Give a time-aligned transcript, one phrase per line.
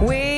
[0.00, 0.29] We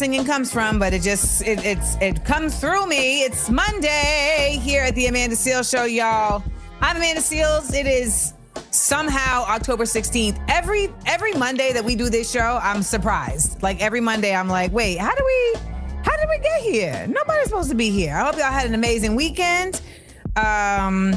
[0.00, 3.20] singing comes from, but it just it it's it comes through me.
[3.22, 6.42] It's Monday here at the Amanda Seales Show, y'all.
[6.80, 7.74] I'm Amanda Seales.
[7.74, 8.32] It is
[8.70, 10.42] somehow October 16th.
[10.48, 13.62] Every every Monday that we do this show, I'm surprised.
[13.62, 15.60] Like every Monday, I'm like, wait, how do we
[16.02, 17.06] how did we get here?
[17.06, 18.16] Nobody's supposed to be here.
[18.16, 19.82] I hope y'all had an amazing weekend.
[20.34, 21.14] Um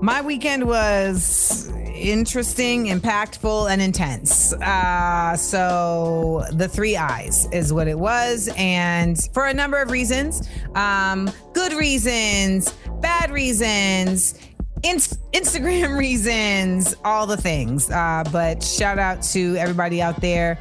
[0.00, 4.52] my weekend was interesting, impactful, and intense.
[4.54, 10.48] Uh, so the three eyes is what it was, and for a number of reasons,
[10.74, 14.38] um, good reasons, bad reasons.
[14.82, 17.90] Inst- Instagram reasons, all the things.
[17.90, 20.58] Uh, but shout out to everybody out there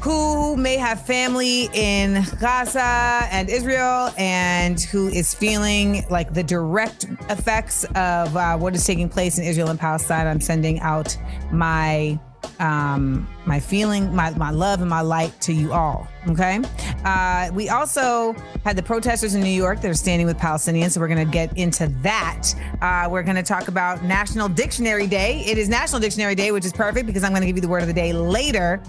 [0.00, 7.06] who may have family in Gaza and Israel and who is feeling like the direct
[7.30, 10.26] effects of uh, what is taking place in Israel and Palestine.
[10.26, 11.16] I'm sending out
[11.50, 12.18] my
[12.60, 16.60] um my feeling my my love and my light to you all okay?
[17.04, 21.00] Uh we also had the protesters in new york that are standing with palestinians so
[21.00, 22.48] we're going to get into that.
[22.82, 25.42] Uh we're going to talk about national dictionary day.
[25.46, 27.68] It is national dictionary day which is perfect because i'm going to give you the
[27.68, 28.82] word of the day later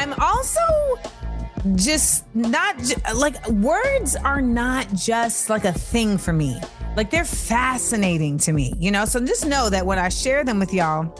[0.00, 0.60] I'm also
[1.74, 2.74] just not
[3.14, 6.58] like words are not just like a thing for me.
[6.96, 9.04] Like they're fascinating to me, you know?
[9.04, 11.14] So just know that when I share them with y'all,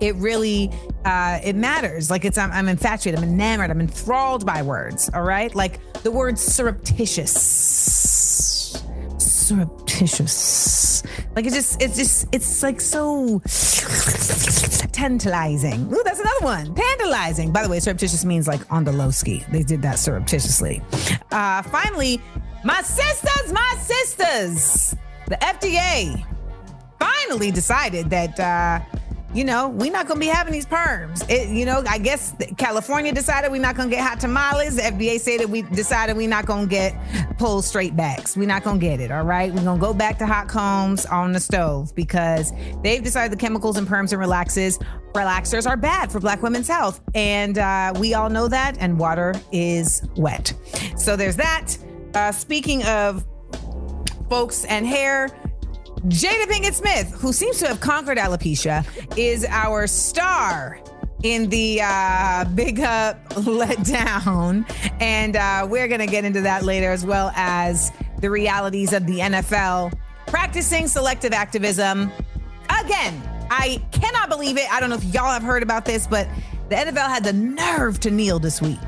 [0.00, 0.72] it really
[1.04, 2.10] uh it matters.
[2.10, 5.54] Like it's I'm, I'm infatuated, I'm enamored, I'm enthralled by words, all right?
[5.54, 7.32] Like the word surreptitious.
[9.18, 10.75] Surreptitious.
[11.34, 13.40] Like it's just it's just it's like so
[14.92, 15.92] tantalizing.
[15.92, 16.74] Ooh, that's another one.
[16.74, 17.52] Tantalizing.
[17.52, 19.44] By the way, surreptitious means like on the low ski.
[19.50, 20.82] They did that surreptitiously.
[21.30, 22.20] Uh, finally,
[22.64, 24.96] my sisters, my sisters,
[25.28, 26.24] the FDA
[26.98, 28.80] finally decided that uh,
[29.36, 31.28] you know we're not gonna be having these perms.
[31.28, 34.76] It, you know, I guess California decided we're not gonna get hot tamales.
[34.76, 36.96] The FDA said that we decided we're not gonna get
[37.36, 38.34] pulled straight backs.
[38.36, 39.10] We're not gonna get it.
[39.10, 42.52] All right, we're gonna go back to hot combs on the stove because
[42.82, 44.78] they've decided the chemicals in perms and relaxes
[45.12, 48.76] relaxers are bad for black women's health, and uh, we all know that.
[48.80, 50.54] And water is wet,
[50.96, 51.76] so there's that.
[52.14, 53.26] Uh, speaking of
[54.28, 55.28] folks and hair.
[56.08, 58.86] Jada Pinkett Smith, who seems to have conquered alopecia,
[59.18, 60.78] is our star
[61.24, 64.64] in the uh, Big Up Let Down.
[65.00, 67.90] And uh, we're going to get into that later, as well as
[68.20, 72.12] the realities of the NFL practicing selective activism.
[72.84, 74.72] Again, I cannot believe it.
[74.72, 76.28] I don't know if y'all have heard about this, but
[76.68, 78.78] the NFL had the nerve to kneel this week.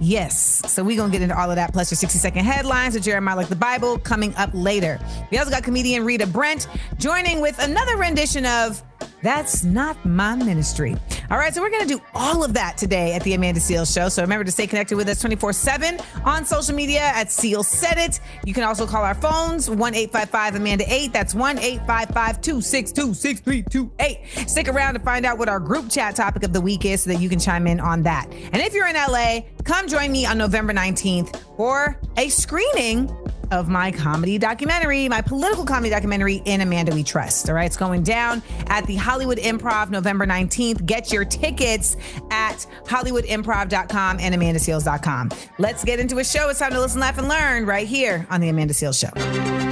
[0.00, 0.62] Yes.
[0.70, 3.04] So we're going to get into all of that, plus your 60 second headlines with
[3.04, 4.98] Jeremiah Like the Bible coming up later.
[5.30, 6.68] We also got comedian Rita Brent
[6.98, 8.82] joining with another rendition of
[9.22, 10.96] That's Not My Ministry.
[11.30, 11.52] All right.
[11.52, 14.08] So we're going to do all of that today at the Amanda Seales Show.
[14.08, 17.98] So remember to stay connected with us 24 7 on social media at Seal Said
[17.98, 18.20] It.
[18.44, 21.12] You can also call our phones 1 855 Amanda 8.
[21.12, 24.48] That's 1 855 262 6328.
[24.48, 27.10] Stick around to find out what our group chat topic of the week is so
[27.10, 28.28] that you can chime in on that.
[28.30, 33.08] And if you're in LA, come join me on November 19th for a screening
[33.50, 37.48] of my comedy documentary, my political comedy documentary in Amanda We Trust.
[37.48, 40.84] All right, it's going down at the Hollywood Improv November 19th.
[40.86, 41.96] Get your tickets
[42.30, 45.30] at hollywoodimprov.com and amandaseales.com.
[45.58, 46.48] Let's get into a show.
[46.48, 49.65] It's time to listen, laugh, and learn right here on The Amanda Seales Show.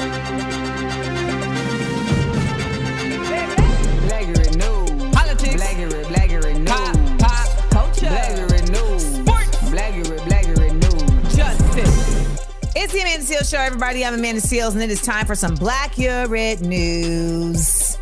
[12.95, 14.05] The Amanda Seales Show, everybody.
[14.05, 17.99] I'm Amanda Seales, and it is time for some Black Urate news.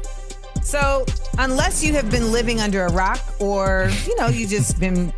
[0.62, 1.06] So,
[1.38, 5.10] unless you have been living under a rock or, you know, you just been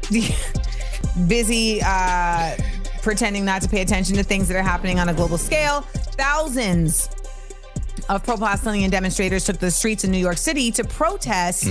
[1.26, 2.56] busy uh,
[3.02, 5.80] pretending not to pay attention to things that are happening on a global scale.
[5.80, 7.08] Thousands
[8.08, 11.64] of pro-Palestinian demonstrators took the streets in New York City to protest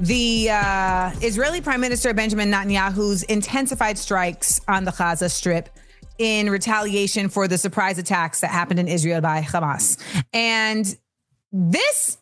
[0.00, 5.68] the uh, Israeli Prime Minister Benjamin Netanyahu's intensified strikes on the Gaza Strip
[6.18, 9.98] in retaliation for the surprise attacks that happened in Israel by Hamas.
[10.32, 10.96] And
[11.52, 12.18] this,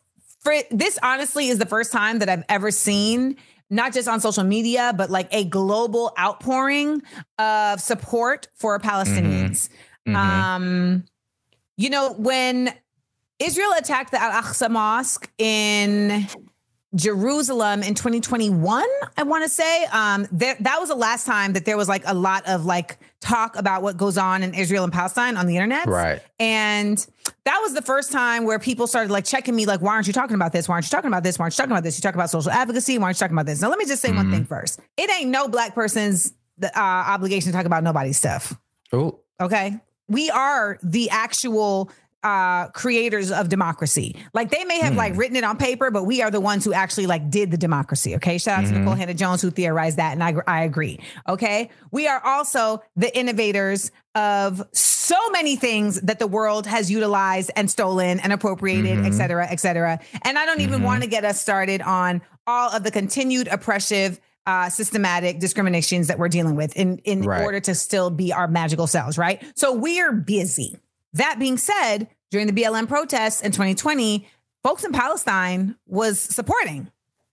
[0.71, 3.37] this honestly is the first time that I've ever seen.
[3.71, 7.01] Not just on social media, but like a global outpouring
[7.39, 9.69] of support for Palestinians.
[10.15, 11.03] Um,
[11.77, 12.71] you know, when
[13.39, 16.27] Israel attacked the Al Aqsa Mosque in
[16.95, 18.85] Jerusalem in 2021,
[19.17, 19.85] I want to say.
[19.85, 22.97] Um, there, that was the last time that there was like a lot of like
[23.19, 25.87] talk about what goes on in Israel and Palestine on the internet.
[25.87, 26.21] Right.
[26.39, 27.05] And
[27.43, 30.13] that was the first time where people started like checking me, like, why aren't you
[30.13, 30.69] talking about this?
[30.69, 31.37] Why aren't you talking about this?
[31.37, 31.97] Why aren't you talking about this?
[31.97, 32.97] You talk about social advocacy.
[32.97, 33.61] Why aren't you talking about this?
[33.61, 34.79] Now, let me just say one thing first.
[34.97, 36.33] It ain't no black person's
[36.63, 38.57] uh, obligation to talk about nobody's stuff.
[38.93, 39.79] Oh, Okay.
[40.07, 41.89] We are the actual
[42.25, 44.15] uh creators of democracy.
[44.33, 46.73] Like they may have like written it on paper, but we are the ones who
[46.73, 48.15] actually like did the democracy.
[48.15, 48.39] Okay.
[48.39, 50.13] Shout out to Nikole Hannah Jones who theorized that.
[50.13, 50.99] And I, I agree.
[51.29, 51.69] Okay.
[51.91, 57.69] We are also the innovators of so many things that the world has utilized and
[57.69, 59.99] stolen and appropriated, et cetera, et cetera.
[60.23, 64.19] And I don't even want to get us started on all of the continued oppressive
[64.47, 67.43] uh, systematic discriminations that we're dealing with in, in Right.
[67.43, 69.43] order to still be our magical selves, right?
[69.55, 70.77] So we're busy.
[71.15, 74.27] That being said, during the BLM protests in 2020,
[74.63, 76.91] folks in Palestine was supporting.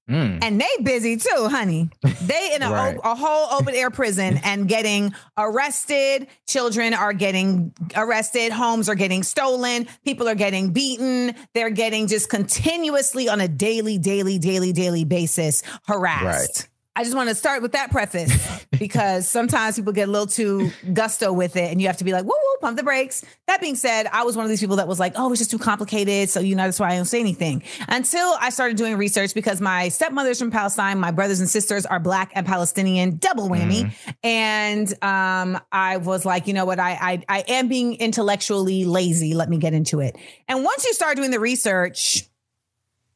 [0.08, 0.38] Hmm.
[0.42, 1.88] And they busy too, honey.
[2.22, 2.98] They in a, Right.
[3.04, 6.26] a whole open air prison and getting arrested.
[6.48, 8.50] Children are getting arrested.
[8.52, 9.86] Homes are getting stolen.
[10.04, 11.34] People are getting beaten.
[11.54, 16.24] They're getting just continuously on a daily, daily, daily, daily basis harassed.
[16.24, 16.68] Right.
[16.94, 20.70] I just want to start with that preface because sometimes people get a little too
[20.92, 23.24] gusto with it and you have to be like, whoa, whoa, pump the brakes.
[23.46, 25.50] That being said, I was one of these people that was like, oh, it's just
[25.50, 26.28] too complicated.
[26.28, 29.58] So, you know, that's why I don't say anything until I started doing research because
[29.58, 31.00] my stepmother's from Palestine.
[31.00, 33.94] My brothers and sisters are black and Palestinian, double whammy.
[34.22, 36.78] And um, I was like, you know what?
[36.78, 39.32] I, I, I am being intellectually lazy.
[39.32, 40.16] Let me get into it.
[40.46, 42.28] And once you start doing the research,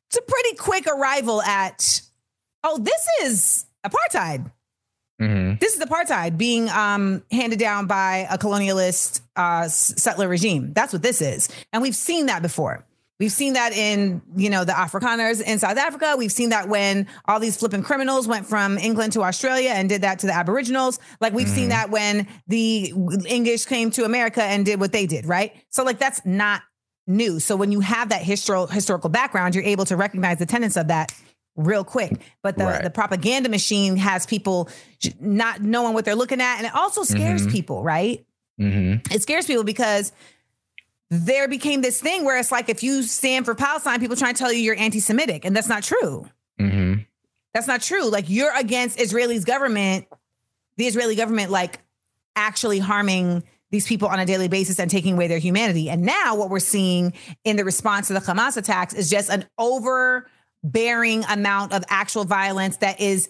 [0.08, 2.00] it's a pretty quick arrival at,
[2.66, 4.50] oh, this is apartheid.
[5.60, 10.74] This is apartheid being um, handed down by a colonialist uh, settler regime.
[10.74, 12.84] That's what this is, and we've seen that before.
[13.18, 16.16] We've seen that in you know the Afrikaners in South Africa.
[16.18, 20.02] We've seen that when all these flipping criminals went from England to Australia and did
[20.02, 20.98] that to the Aboriginals.
[21.18, 22.92] Like we've seen that when the
[23.26, 25.24] English came to America and did what they did.
[25.24, 25.56] Right.
[25.70, 26.60] So like that's not
[27.06, 27.40] new.
[27.40, 30.88] So when you have that historical historical background, you're able to recognize the tenets of
[30.88, 31.10] that
[31.56, 32.20] real quick.
[32.42, 32.82] But the, Right.
[32.82, 34.68] the propaganda machine has people
[35.20, 36.58] not knowing what they're looking at.
[36.58, 37.50] And it also scares mm-hmm.
[37.52, 38.24] people, right?
[38.60, 39.12] Mm-hmm.
[39.12, 40.12] It scares people because
[41.10, 44.38] there became this thing where it's like if you stand for Palestine, people try to
[44.38, 45.44] tell you you're anti Semitic.
[45.44, 46.28] And that's not true.
[46.60, 47.02] Mm-hmm.
[47.54, 48.08] That's not true.
[48.10, 50.06] Like you're against Israeli's government,
[50.76, 51.78] the Israeli government, like
[52.34, 55.90] actually harming these people on a daily basis and taking away their humanity.
[55.90, 57.12] And now what we're seeing
[57.44, 59.44] in the response to the Hamas attacks is just an
[60.64, 63.28] overbearing amount of actual violence that is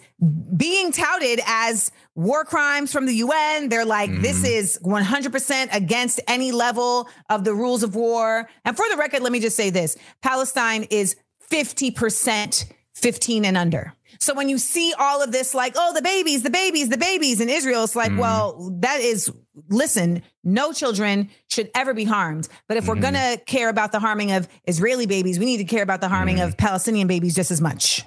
[0.55, 3.69] being touted as war crimes from the UN.
[3.69, 4.49] They're like, this mm.
[4.49, 8.49] is 100% against any level of the rules of war.
[8.65, 11.15] And for the record, let me just say this Palestine is
[11.51, 13.93] 50% 15 and under.
[14.19, 17.39] So when you see all of this, like, oh, the babies, the babies, the babies
[17.39, 18.19] in Israel, it's like, mm-hmm.
[18.19, 19.31] well, that is,
[19.69, 22.47] listen, no children should ever be harmed.
[22.67, 23.13] But if we're mm-hmm.
[23.13, 26.09] going to care about the harming of Israeli babies, we need to care about the
[26.09, 26.65] harming of mm-hmm.
[26.65, 28.03] Palestinian babies just as much.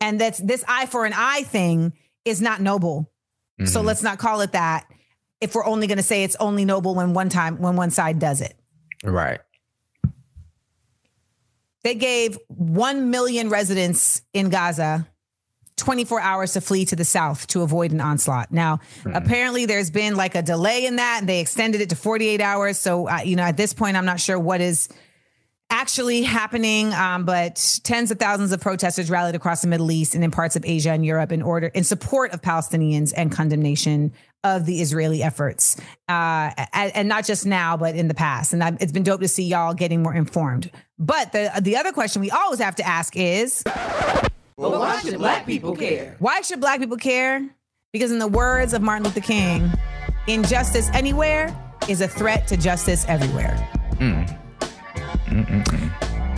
[0.00, 3.10] And that's this eye for an eye thing is not noble.
[3.64, 4.86] So let's not call it that
[5.40, 8.18] if we're only going to say it's only noble when one time, when one side
[8.18, 8.54] does it.
[9.02, 9.40] Right.
[11.86, 15.06] They gave 1 million residents in Gaza
[15.76, 18.50] 24 hours to flee to the south to avoid an onslaught.
[18.50, 22.40] Now, apparently there's been like a delay in that and they extended it to 48
[22.40, 22.76] hours.
[22.76, 24.88] So, uh, you know, at this point, I'm not sure what is
[25.70, 26.92] actually happening.
[26.94, 30.56] Um, but tens of thousands of protesters rallied across the Middle East and in parts
[30.56, 34.12] of Asia and Europe in order in support of Palestinians and condemnation
[34.44, 35.76] of the Israeli efforts,
[36.08, 38.52] uh, and, and not just now, but in the past.
[38.52, 40.70] And I, it's been dope to see y'all getting more informed.
[40.98, 45.46] But the the other question we always have to ask is, But why should black
[45.46, 46.14] people care?
[46.20, 47.44] why should Black people care?
[47.92, 49.70] Because in the words of Martin Luther King,
[50.28, 51.52] injustice anywhere
[51.88, 53.56] is a threat to justice everywhere.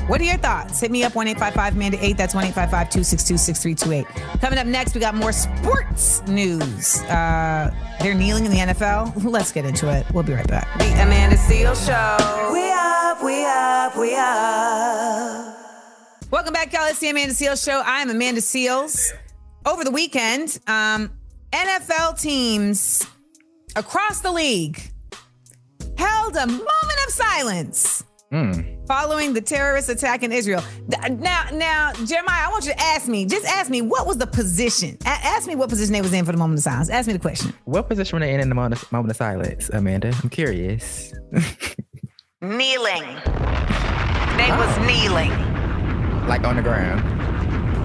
[0.08, 0.80] What are your thoughts?
[0.80, 2.16] Hit me up 1 855 Amanda 8.
[2.16, 4.40] That's 1 855 262 6328.
[4.40, 7.02] Coming up next, we got more sports news.
[7.02, 9.22] Uh, they're kneeling in the NFL.
[9.30, 10.06] Let's get into it.
[10.14, 10.66] We'll be right back.
[10.78, 12.52] The Amanda Seales Show.
[12.52, 15.58] We up, we up, we up.
[16.30, 16.86] Welcome back, y'all.
[16.86, 17.82] It's the Amanda Seales Show.
[17.84, 19.10] I'm Amanda Seales.
[19.66, 21.10] Over the weekend, um,
[21.52, 23.06] NFL teams
[23.76, 24.80] across the league
[25.98, 28.04] held a moment of silence
[28.88, 30.64] following the terrorist attack in Israel.
[31.10, 33.26] Now, now, Jeremiah, I want you to ask me.
[33.26, 34.96] Just ask me what was the position.
[35.04, 36.88] A- ask me what position they was in for the moment of silence.
[36.88, 37.52] Ask me the question.
[37.66, 40.12] What position were they in in the moment of, moment of silence, Amanda?
[40.22, 41.12] I'm curious.
[42.40, 43.04] Kneeling.
[44.38, 45.30] They was kneeling.
[46.28, 47.02] like on the ground.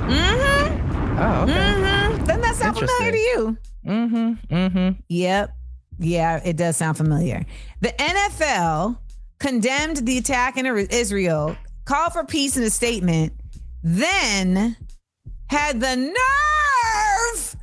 [0.10, 1.20] Mm-hmm.
[1.20, 1.54] Oh, okay.
[1.54, 2.24] Mm-hmm.
[2.26, 3.58] Doesn't that sound familiar to you?
[3.86, 4.56] Mm-hmm.
[4.56, 5.00] Mm-hmm.
[5.10, 5.56] Yep.
[6.00, 7.46] Yeah, it does sound familiar.
[7.82, 8.98] The NFL
[9.44, 13.34] condemned the attack in Israel, called for peace in a statement,
[13.84, 14.78] then
[15.48, 17.56] had the nerve,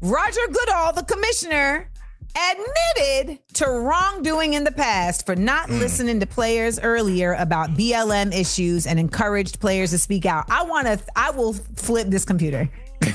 [0.00, 1.88] Roger Goodell, the commissioner,
[2.36, 5.78] admitted to wrongdoing in the past for not hmm.
[5.78, 10.44] listening to players earlier about BLM issues and encouraged players to speak out.
[10.50, 12.68] I want to, I will flip this computer.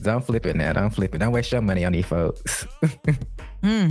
[0.00, 0.72] Don't flip it now.
[0.72, 1.18] Don't flip it.
[1.18, 2.64] Don't waste your money on these folks.
[3.64, 3.90] Hmm.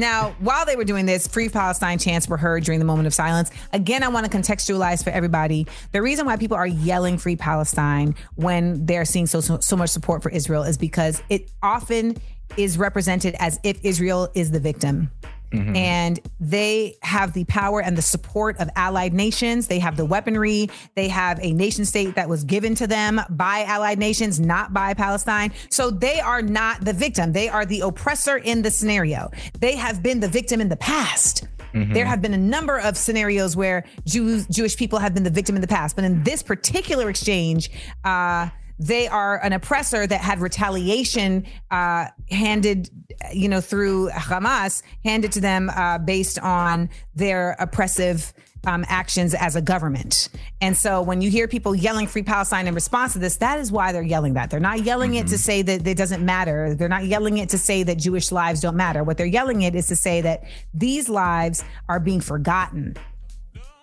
[0.00, 3.12] Now, while they were doing this, Free Palestine chants were heard during the moment of
[3.12, 3.50] silence.
[3.74, 8.14] Again, I want to contextualize for everybody the reason why people are yelling Free Palestine
[8.34, 12.16] when they're seeing so, so, so much support for Israel is because it often
[12.56, 15.10] is represented as if Israel is the victim.
[15.52, 19.66] And they have the power and the support of allied nations.
[19.66, 20.68] They have the weaponry.
[20.94, 24.94] They have a nation state that was given to them by allied nations, not by
[24.94, 25.52] Palestine.
[25.68, 27.32] So they are not the victim.
[27.32, 29.30] They are the oppressor in the scenario.
[29.58, 31.46] They have been the victim in the past.
[31.94, 35.54] There have been a number of scenarios where Jews, Jewish people have been the victim
[35.54, 37.70] in the past, but in this particular exchange,
[38.04, 38.48] uh,
[38.80, 42.88] they are an oppressor that had retaliation uh, handed,
[43.30, 48.32] you know, through Hamas, handed to them uh, based on their oppressive
[48.66, 50.30] um, actions as a government.
[50.62, 53.70] And so when you hear people yelling Free Palestine in response to this, that is
[53.70, 54.48] why they're yelling that.
[54.48, 56.74] They're not yelling it to say that it doesn't matter.
[56.74, 59.04] They're not yelling it to say that Jewish lives don't matter.
[59.04, 62.96] What they're yelling it is to say that these lives are being forgotten.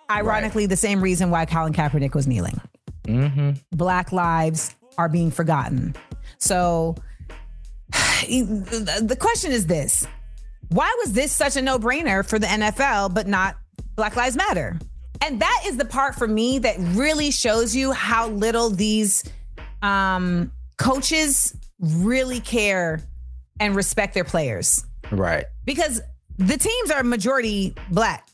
[0.09, 2.59] Ironically, the same reason why Colin Kaepernick was kneeling.
[3.71, 5.95] Black lives are being forgotten.
[6.37, 6.95] So
[7.91, 10.07] the question is this
[10.69, 13.55] why was this such a no brainer for the NFL, but not
[13.95, 14.77] Black Lives Matter?
[15.21, 19.23] And that is the part for me that really shows you how little these
[19.81, 23.01] um, coaches really care
[23.59, 25.45] and respect their players right.
[25.65, 26.01] because
[26.37, 28.27] the teams are majority black.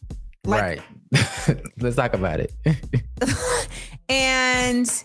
[0.45, 1.61] Like, right.
[1.79, 2.51] Let's talk about it.
[4.09, 5.03] And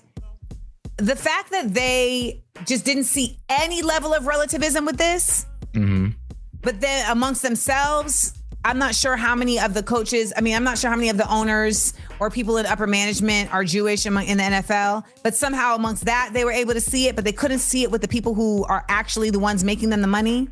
[0.98, 6.08] the fact that they just didn't see any level of relativism with this, mm-hmm.
[6.60, 10.64] but then amongst themselves, I'm not sure how many of the coaches, I mean, I'm
[10.64, 14.26] not sure how many of the owners or people in upper management are Jewish among,
[14.26, 17.32] in the NFL, but somehow amongst that, they were able to see it, but they
[17.32, 20.48] couldn't see it with the people who are actually the ones making them the money.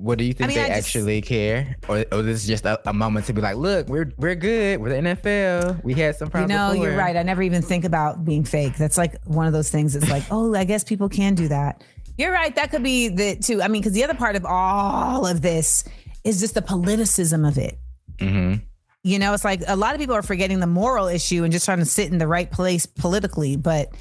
[0.00, 2.64] What do you think mean, they I just- actually care, or, or this is just
[2.64, 4.80] a, a moment to be like, look, we're we're good.
[4.80, 5.84] We're the NFL.
[5.84, 6.50] We had some You problems.
[6.54, 7.16] know, you're right.
[7.16, 8.76] I never even think about being fake.
[8.76, 9.94] That's like one of those things.
[9.96, 11.84] It's like, oh, I guess people can do that.
[12.18, 12.54] You're right.
[12.56, 13.62] That could be the too.
[13.62, 15.84] I mean, because the other part of all of this
[16.24, 17.78] is just the politicism of it.
[18.18, 18.62] Mm-hmm.
[19.02, 21.64] You know, it's like a lot of people are forgetting the moral issue and just
[21.64, 23.56] trying to sit in the right place politically.
[23.56, 23.94] But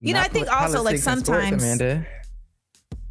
[0.00, 1.62] you know, I think also like and sports, sometimes.
[1.62, 2.06] Amanda.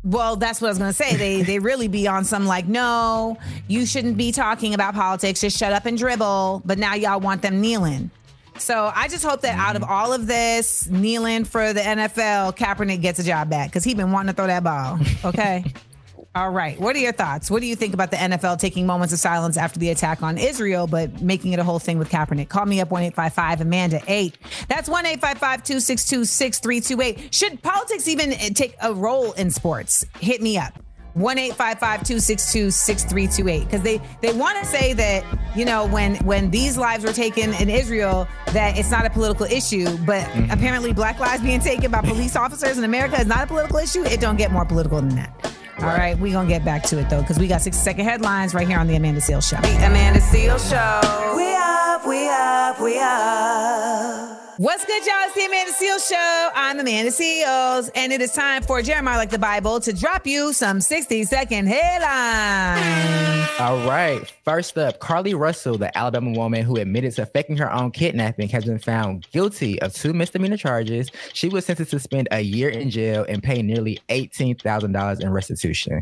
[0.03, 1.15] Well, that's what I was going to say.
[1.15, 5.41] They they really be on some like, no, you shouldn't be talking about politics.
[5.41, 6.63] Just shut up and dribble.
[6.65, 8.09] But now y'all want them kneeling.
[8.57, 9.91] So I just hope that out of mm-hmm.
[9.91, 14.11] all of this kneeling for the NFL, Kaepernick gets a job back because he been
[14.11, 14.99] wanting to throw that ball.
[15.23, 15.63] Okay.
[16.33, 16.79] all right.
[16.79, 17.51] What are your thoughts?
[17.51, 20.37] What do you think about the NFL taking moments of silence after the attack on
[20.37, 22.47] Israel, but making it a whole thing with Kaepernick?
[22.47, 24.37] Call me up one eight five five Amanda eight.
[24.69, 27.35] That's one eight five five two six two six three two eight.
[27.35, 30.05] Should politics even eh, take a role in sports?
[30.19, 30.73] Hit me up.
[31.17, 35.25] 1-855-262-6328 because they they want to say that
[35.57, 39.45] you know when when these lives were taken in Israel that it's not a political
[39.45, 43.47] issue but apparently black lives being taken by police officers in America is not a
[43.47, 46.83] political issue it don't get more political than that all right we're gonna get back
[46.83, 49.49] to it though because we got 60 second headlines right here on the Amanda Seales
[49.49, 51.35] show The Amanda Seales Show.
[51.35, 54.40] We up, we up, we up.
[54.61, 55.15] What's good, y'all?
[55.21, 56.49] It's the Amanda Seales Show.
[56.53, 60.53] I'm Amanda Seales, and it is time for Jeremiah Like the Bible to drop you
[60.53, 63.49] some 60 second headlines.
[63.59, 64.21] All right.
[64.45, 68.65] First up, Carlee Russell, the Alabama woman who admitted to faking her own kidnapping, has
[68.65, 71.09] been found guilty of two misdemeanor charges.
[71.33, 76.01] She was sentenced to spend a year in jail and pay nearly $18,000 in restitution.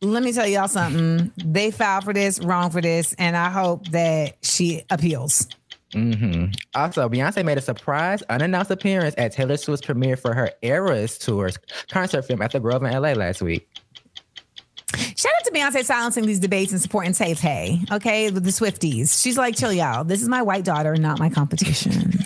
[0.00, 1.30] Let me tell y'all something.
[1.36, 5.48] They filed for this, wrong for this, and I hope that she appeals.
[5.92, 11.18] Hmm Also, Beyonce made a surprise, unannounced appearance at Taylor Swift's premiere for her Eras
[11.18, 13.68] Tours concert film at the Grove in LA last week.
[14.94, 19.20] Shout out to Beyonce silencing these debates and supporting Safe Hay, okay, with the Swifties.
[19.20, 20.04] She's like, chill, y'all.
[20.04, 22.12] This is my white daughter, not my competition.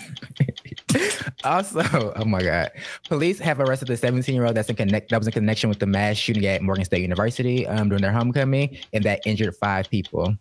[1.43, 2.69] Also, oh my God,
[3.07, 5.79] police have arrested the 17 year old that's in connect that was in connection with
[5.79, 9.89] the mass shooting at Morgan State University um, during their homecoming, and that injured five
[9.89, 10.35] people.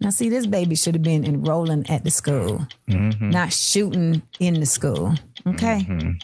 [0.00, 3.20] Now, see, this baby should have been enrolling at the school, Mhm.
[3.32, 5.14] not shooting in the school,
[5.46, 5.86] okay?
[5.88, 6.20] Mhm.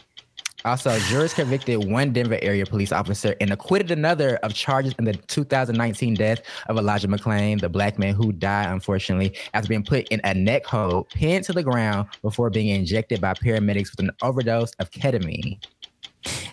[0.63, 5.13] Also, jurors convicted one Denver area police officer and acquitted another of charges in the
[5.13, 10.21] 2019 death of Elijah McClain, the black man who died, unfortunately, after being put in
[10.23, 14.71] a neck hold, pinned to the ground before being injected by paramedics with an overdose
[14.79, 15.57] of ketamine.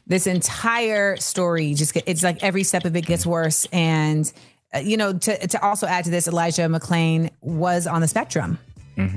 [0.06, 4.32] this entire story just it's like every step of it gets worse and
[4.82, 8.58] you know to, to also add to this elijah mcclain was on the spectrum.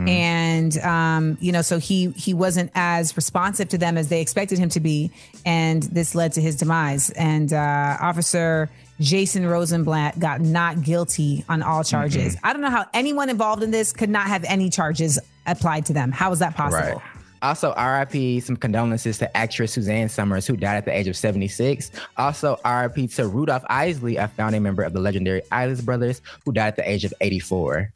[0.08, 4.60] And um, you know so he he wasn't as responsive to them as they expected
[4.60, 5.10] him to be.
[5.44, 7.10] And this led to his demise.
[7.12, 12.38] And uh, officer jason rosenblatt got not guilty on all charges.
[12.44, 15.18] I don't know how anyone involved in this could not have any charges
[15.48, 16.12] applied to them.
[16.12, 17.02] How is that possible
[17.42, 21.92] Also, RIP, some condolences to actress Suzanne Somers, who died at the age of 76.
[22.18, 26.68] Also, RIP to Rudolph Isley, a founding member of the legendary Isley Brothers, who died
[26.68, 27.92] at the age of 84.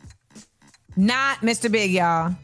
[0.95, 1.71] Not Mr.
[1.71, 2.35] Big, y'all.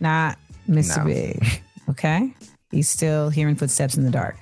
[0.00, 0.98] Not Mr.
[0.98, 1.04] No.
[1.04, 1.62] Big.
[1.88, 2.32] Okay.
[2.70, 4.36] He's still hearing footsteps in the dark.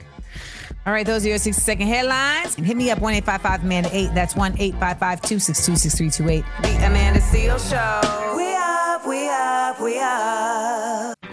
[0.87, 2.57] All right, those are your 60 second headlines.
[2.57, 4.15] And hit me up 1 855 Amanda 8.
[4.15, 6.45] That's 1 855 262 6328.
[6.63, 8.37] The Amanda Seales Show.
[8.37, 11.18] We up, we up, we up.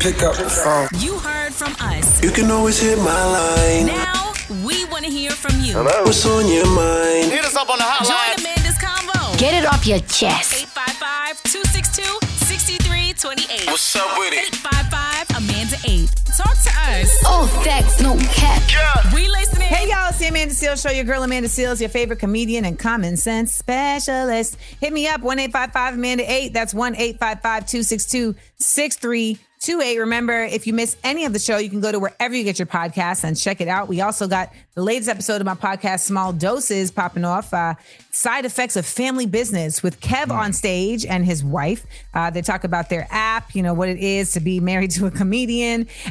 [0.00, 0.88] Pick up the phone.
[0.96, 2.22] You heard from us.
[2.24, 3.84] You can always hit my line.
[3.84, 4.32] Now
[4.64, 5.74] we want to hear from you.
[5.74, 6.04] Hello.
[6.04, 7.30] What's on your mind?
[7.30, 8.08] Hit us up on the hotline.
[8.08, 8.40] Join hotline.
[8.40, 9.38] Amanda's convo.
[9.38, 10.66] Get it off your chest.
[10.74, 13.66] 855-262-6328.
[13.66, 14.54] What's up with it?
[14.64, 16.10] 855 Amanda 8.
[16.36, 17.24] Talk to us.
[17.24, 18.62] All facts, no cap.
[18.70, 19.14] Yeah.
[19.14, 19.68] We listening.
[19.68, 20.90] Hey, y'all, it's the Amanda Seales Show.
[20.90, 24.58] Your girl Amanda Seales, your favorite comedian and common sense specialist.
[24.80, 26.52] Hit me up, 1 855 Amanda 8.
[26.52, 29.98] That's 1 855 262 6328.
[29.98, 32.58] Remember, if you miss any of the show, you can go to wherever you get
[32.58, 33.88] your podcasts and check it out.
[33.88, 37.54] We also got the latest episode of my podcast, Small Doses, popping off.
[37.54, 37.74] Uh,
[38.12, 41.86] side effects of family business with Kev on stage and his wife.
[42.12, 45.06] Uh, they talk about their app, you know, what it is to be married to
[45.06, 45.29] a comedian.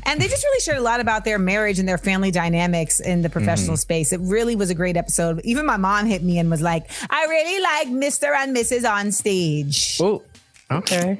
[0.03, 3.21] And they just really shared a lot about their marriage and their family dynamics in
[3.21, 3.81] the professional mm-hmm.
[3.81, 4.13] space.
[4.13, 5.41] It really was a great episode.
[5.43, 8.33] Even my mom hit me and was like, I really like Mr.
[8.35, 8.89] and Mrs.
[8.89, 9.99] on stage.
[10.01, 10.23] Oh,
[10.71, 11.17] okay.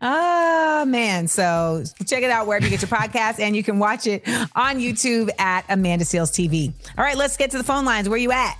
[0.00, 1.28] Oh man.
[1.28, 4.78] So check it out wherever you get your podcast and you can watch it on
[4.78, 6.72] YouTube at Amanda Seales TV.
[6.96, 8.08] All right, let's get to the phone lines.
[8.08, 8.56] Where are you at?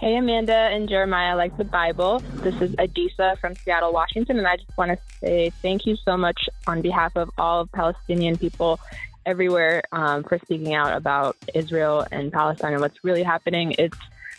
[0.00, 2.20] Hey, Amanda and Jeremiah, like the Bible.
[2.36, 6.16] This is Adisa from Seattle, Washington, and I just want to say thank you so
[6.16, 8.80] much on behalf of all of Palestinian people
[9.26, 13.74] everywhere um, for speaking out about Israel and Palestine and what's really happening.
[13.78, 13.98] It's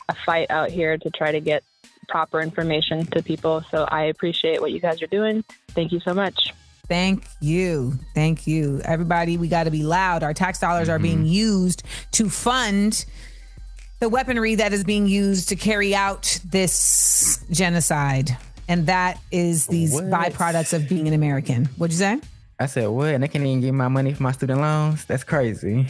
[0.09, 1.63] a fight out here to try to get
[2.09, 3.63] proper information to people.
[3.69, 5.43] So I appreciate what you guys are doing.
[5.67, 6.55] Thank you so much.
[6.87, 7.99] Thank you.
[8.15, 8.81] Thank you.
[8.83, 10.23] Everybody, we got to be loud.
[10.23, 13.05] Our tax dollars are being used to fund
[14.01, 18.35] the weaponry that is being used to carry out this genocide.
[18.67, 20.05] And that is these What?
[20.05, 21.65] byproducts of being an American.
[21.77, 22.19] What'd you say?
[22.59, 23.13] I said, what?
[23.13, 25.05] And they can't even give my money for my student loans?
[25.05, 25.87] That's crazy.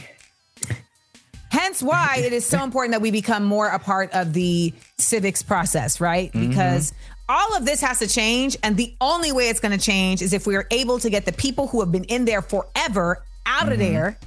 [1.50, 5.42] Hence why it is so important that we become more a part of the civics
[5.42, 6.30] process, right?
[6.32, 6.50] Mm-hmm.
[6.50, 6.92] Because
[7.30, 8.58] all of this has to change.
[8.62, 11.24] And the only way it's going to change is if we are able to get
[11.24, 13.72] the people who have been in there forever out Mm-hmm.
[13.72, 14.18] of there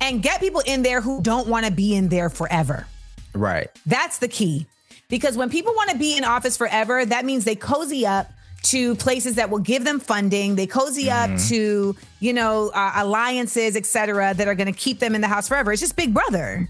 [0.00, 2.86] and get people in there who don't want to be in there forever.
[3.34, 3.68] Right.
[3.86, 4.66] That's the key.
[5.08, 8.30] Because when people want to be in office forever, that means they cozy up
[8.64, 10.54] to places that will give them funding.
[10.54, 15.00] They cozy up to, you know, uh, alliances, et cetera, that are going to keep
[15.00, 15.72] them in the house forever.
[15.72, 16.68] It's just Big Brother.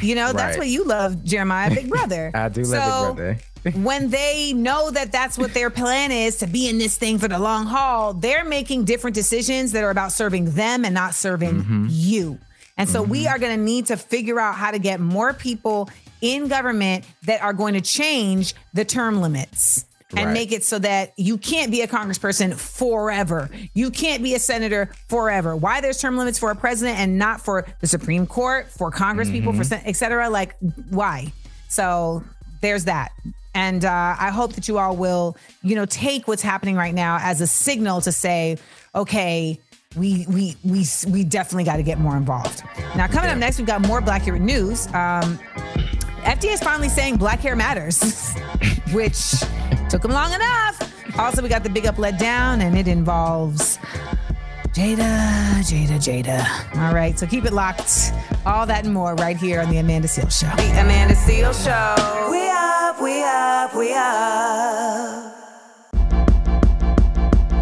[0.00, 2.30] You know, that's what you love, Jeremiah, Big Brother.
[2.34, 3.78] I do love Big Brother.
[3.82, 7.28] when they know that that's what their plan is to be in this thing for
[7.28, 11.62] the long haul, they're making different decisions that are about serving them and not serving
[11.62, 11.86] Mm-hmm.
[11.90, 12.38] you.
[12.82, 15.88] And so we are going to need to figure out how to get more people
[16.20, 19.84] in government that are going to change the term limits.
[20.16, 20.32] And Right.
[20.34, 23.48] make it so that you can't be a congressperson forever.
[23.72, 25.54] You can't be a senator forever.
[25.54, 29.30] Why there's term limits for a president and not for the Supreme Court, for Congress
[29.30, 30.28] people, for sen- et cetera?
[30.28, 30.56] Like,
[30.90, 31.32] why?
[31.68, 32.24] So
[32.62, 33.12] there's that.
[33.54, 37.18] And uh, I hope that you all will, you know, take what's happening right now
[37.22, 38.58] as a signal to say,
[38.96, 39.60] okay,
[39.96, 42.62] we we we we definitely got to get more involved.
[42.96, 44.86] Now, coming up next, we've got more Black Hair News.
[44.88, 45.38] Um,
[46.22, 48.34] FDA is finally saying black hair matters,
[48.92, 49.32] which
[49.88, 51.18] took them long enough.
[51.18, 53.78] Also, we got the big up let down, and it involves
[54.68, 56.78] Jada, Jada, Jada.
[56.80, 58.12] All right, so keep it locked.
[58.46, 60.54] All that and more right here on the Amanda Seales Show.
[60.56, 62.30] The Amanda Seales Show.
[62.30, 65.38] We up, we up, we up.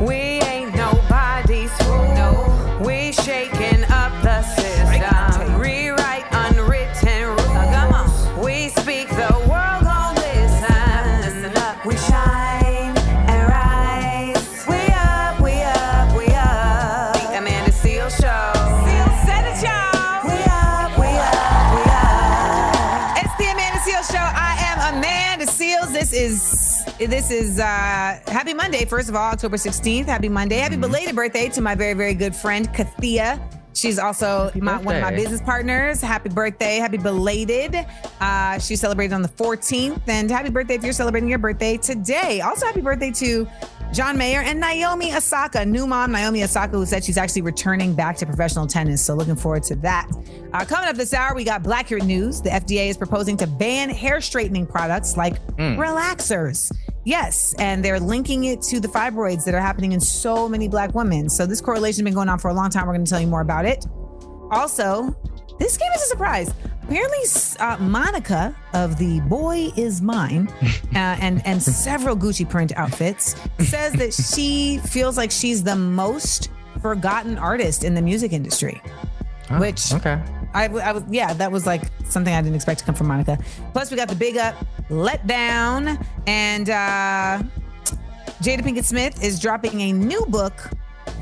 [0.06, 0.29] We
[27.10, 27.64] this is uh
[28.28, 30.06] happy Monday, first of all, October 16th.
[30.06, 30.58] Happy Monday.
[30.58, 33.42] Happy belated birthday to my very, very good friend Kathia.
[33.74, 36.00] She's also my, one of my business partners.
[36.00, 36.76] Happy birthday.
[36.76, 37.74] Happy belated.
[38.20, 40.02] Uh, she celebrated on the 14th.
[40.06, 42.40] And happy birthday if you're celebrating your birthday today.
[42.42, 43.48] Also, happy birthday to
[43.92, 48.16] John Mayer and Naomi Osaka, new mom Naomi Osaka, who said she's actually returning back
[48.18, 49.04] to professional tennis.
[49.04, 50.08] So looking forward to that.
[50.52, 52.40] Uh, coming up this hour, we got Black Hair News.
[52.40, 56.70] The FDA is proposing to ban hair straightening products like relaxers.
[57.10, 60.94] Yes, and they're linking it to the fibroids that are happening in so many black
[60.94, 61.28] women.
[61.28, 62.86] So this correlation has been going on for a long time.
[62.86, 63.84] We're going to tell you more about it.
[64.52, 65.12] Also,
[65.58, 66.54] this came as a surprise.
[66.84, 67.18] Apparently,
[67.58, 73.92] uh, Monica of the Boy Is Mine uh, and and several Gucci print outfits says
[73.94, 76.48] that she feels like she's the most
[76.80, 78.80] forgotten artist in the music industry.
[79.58, 80.22] which okay.
[80.54, 83.38] I, I was yeah, that was like something I didn't expect to come from Monica.
[83.72, 84.54] Plus, we got the big up,
[84.88, 87.42] let down, and uh,
[88.42, 90.70] Jada Pinkett Smith is dropping a new book.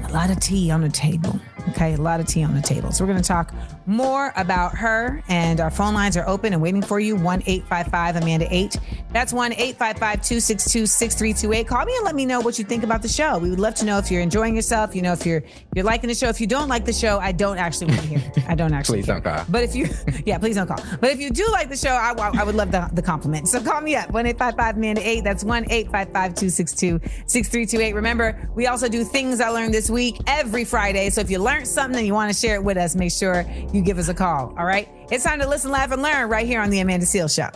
[0.05, 1.39] A lot of tea on the table.
[1.71, 2.93] Okay, a lot of tea on the table.
[2.93, 3.53] So we're going to talk
[3.87, 7.17] more about her, and our phone lines are open and waiting for you.
[7.17, 8.79] One eight five five Amanda eight.
[9.13, 11.67] That's one eight five five two six two six three two eight.
[11.67, 13.39] Call me and let me know what you think about the show.
[13.39, 14.95] We would love to know if you're enjoying yourself.
[14.95, 15.43] You know, if you're
[15.75, 16.29] you're liking the show.
[16.29, 18.19] If you don't like the show, I don't actually want to hear.
[18.19, 18.49] It.
[18.49, 18.99] I don't actually.
[18.99, 19.21] Please care.
[19.21, 19.45] don't call.
[19.49, 19.89] But if you,
[20.27, 20.81] yeah, please don't call.
[21.01, 23.49] But if you do like the show, I, I would love the, the compliment.
[23.49, 25.25] So call me up, 1 855 Amanda 8.
[25.25, 27.95] That's 1 855 262 6328.
[27.95, 31.11] Remember, we also do things I learned this week every Friday.
[31.11, 33.45] So if you learned something and you want to share it with us, make sure
[33.73, 34.55] you give us a call.
[34.57, 34.89] All right.
[35.11, 37.49] It's time to listen, laugh, and learn right here on The Amanda Seales Show.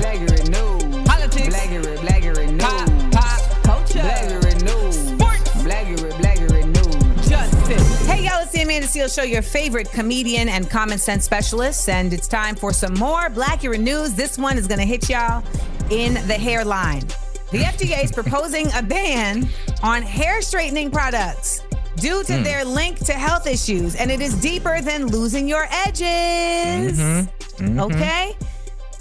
[0.00, 1.06] Blaggery news.
[1.06, 1.54] Politics.
[1.54, 2.62] Blaggery, blaggery news.
[2.64, 4.00] Pop, pop, culture.
[4.00, 4.96] Blaggery news.
[5.14, 5.50] Sports.
[5.62, 7.28] Blaggery, blaggery news.
[7.28, 8.06] Justice.
[8.06, 11.88] Hey, y'all, it's the Amanda Seales Show, your favorite comedian and common sense specialist.
[11.88, 14.14] And it's time for some more Black Era News.
[14.14, 15.44] This one is going to hit y'all
[15.90, 17.06] in the hairline.
[17.50, 19.48] The FDA is proposing a ban
[19.82, 21.62] on hair straightening products
[21.96, 22.42] due to hmm.
[22.42, 23.94] their link to health issues.
[23.96, 26.98] And it is deeper than losing your edges.
[26.98, 27.64] Mm-hmm.
[27.64, 27.80] Mm-hmm.
[27.80, 28.36] Okay?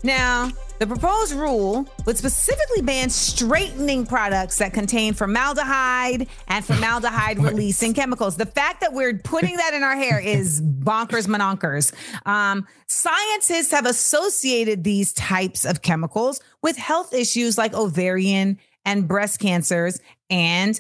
[0.04, 7.94] Now, the proposed rule would specifically ban straightening products that contain formaldehyde and formaldehyde releasing
[7.94, 8.38] chemicals.
[8.38, 11.94] The fact that we're putting that in our hair is bonkers mononkers.
[12.28, 19.40] Um, scientists have associated these types of chemicals with health issues like ovarian and breast
[19.40, 20.80] cancers and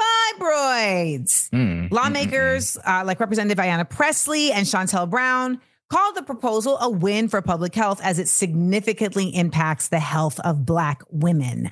[0.00, 1.48] fibroids.
[1.92, 5.60] Lawmakers uh, like Representative Ayanna Pressley and Shontel Brown
[5.92, 10.64] called the proposal a win for public health as it significantly impacts the health of
[10.64, 11.70] Black women.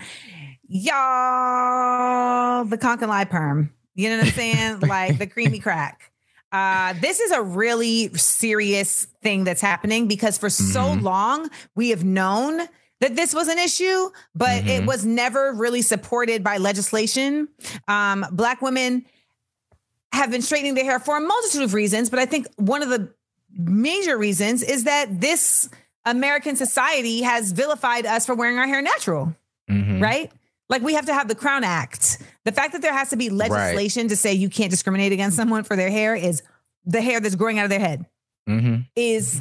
[0.69, 3.73] Y'all, the conch and lie perm.
[3.95, 4.81] You know what I'm saying?
[4.89, 6.13] like the creamy crack.
[6.53, 11.05] uh, this is a really serious thing that's happening because for so Mm-hmm.
[11.05, 12.59] long we have known
[13.01, 14.87] that this was an issue, but it Mhm.
[14.87, 17.49] was never really supported by legislation.
[17.89, 19.07] Um, black women
[20.13, 22.89] have been straightening their hair for a multitude of reasons, but I think one of
[22.91, 23.15] the
[23.57, 25.69] major reasons is that this
[26.05, 29.35] American society has vilified us for wearing our hair natural,
[29.71, 30.01] Mhm.
[30.03, 30.33] right?
[30.69, 32.19] Like we have to have the Crown Act.
[32.45, 35.65] The fact that there has to be legislation to say you can't discriminate against someone
[35.65, 36.43] for their hair is
[36.87, 38.07] the hair that's growing out of their head
[38.49, 38.87] Mhm.
[38.97, 39.41] is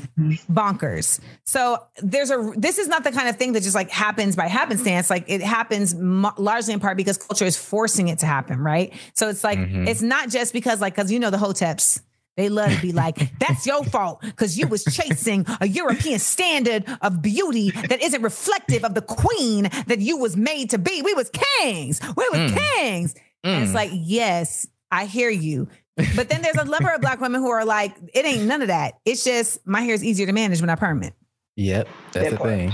[0.52, 1.20] bonkers.
[1.46, 4.48] So there's a this is not the kind of thing that just like happens by
[4.48, 5.10] happenstance.
[5.10, 8.92] Like it happens mo- largely in part because culture is forcing it to happen, right?
[9.14, 9.88] So it's like Mhm.
[9.88, 12.02] it's not just because like because you know the hoteps.
[12.40, 16.86] They love to be like, that's your fault because you was chasing a European standard
[17.02, 21.02] of beauty that isn't reflective of the queen that you was made to be.
[21.02, 22.00] We was kings.
[22.16, 22.58] We was Mm.
[22.78, 23.16] kings.
[23.44, 23.76] And it's Mm.
[23.76, 25.68] like, yes, I hear you.
[26.16, 28.70] But then there's a number of black women who are like, it ain't none of
[28.70, 28.94] that.
[29.04, 31.14] It's just my hair is easier to manage when I perm it.
[31.58, 32.72] Yep, that's the thing.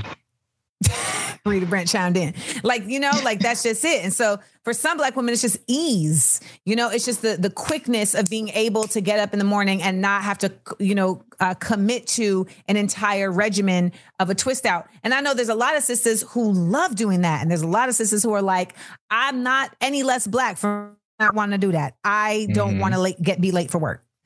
[1.45, 2.33] Rita Brent chimed in.
[2.63, 4.03] Like, you know, like that's just it.
[4.03, 6.41] And so for some black women, it's just ease.
[6.65, 9.45] You know, it's just the the quickness of being able to get up in the
[9.45, 14.35] morning and not have to, you know, uh, commit to an entire regimen of a
[14.35, 14.87] twist out.
[15.03, 17.41] And I know there's a lot of sisters who love doing that.
[17.43, 18.73] And there's a lot of sisters who are like,
[19.11, 21.93] I'm not any less black for not wanting to do that.
[22.03, 22.79] I don't Mhm.
[22.79, 24.03] want to late get be late for work.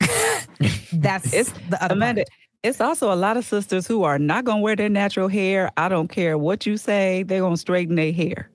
[0.92, 2.22] that's It's the other Amanda.
[2.22, 2.28] part.
[2.62, 5.70] It's also a lot of sisters who are not gonna wear their natural hair.
[5.78, 8.50] I don't care what you say; they're gonna straighten their hair.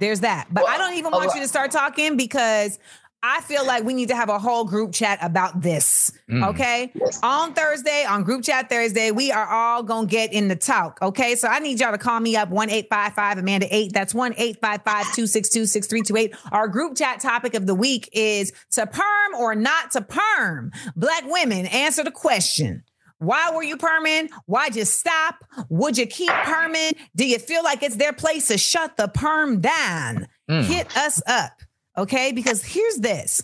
[0.00, 0.48] There's that.
[0.50, 2.78] But I don't even want you to start talking because
[3.22, 6.12] I feel like we need to have a whole group chat about this.
[6.30, 6.50] Mm.
[6.50, 6.92] Okay.
[7.22, 11.00] On Thursday, on group chat Thursday, we are all gonna get in the talk.
[11.02, 11.34] Okay.
[11.34, 13.92] So I need y'all to call me up 1-855 Amanda 8.
[13.92, 16.36] That's 1-855-262-6328.
[16.52, 20.70] Our group chat topic of the week is to perm or not to perm.
[20.94, 22.84] Black women, answer the question.
[23.18, 24.30] Why were you perming?
[24.46, 25.44] Why just stop?
[25.68, 26.96] Would you keep perming?
[27.16, 30.28] Do you feel like it's their place to shut the perm down?
[30.48, 30.64] Mm.
[30.64, 31.52] Hit us up,
[31.96, 32.32] okay?
[32.32, 33.42] Because here's this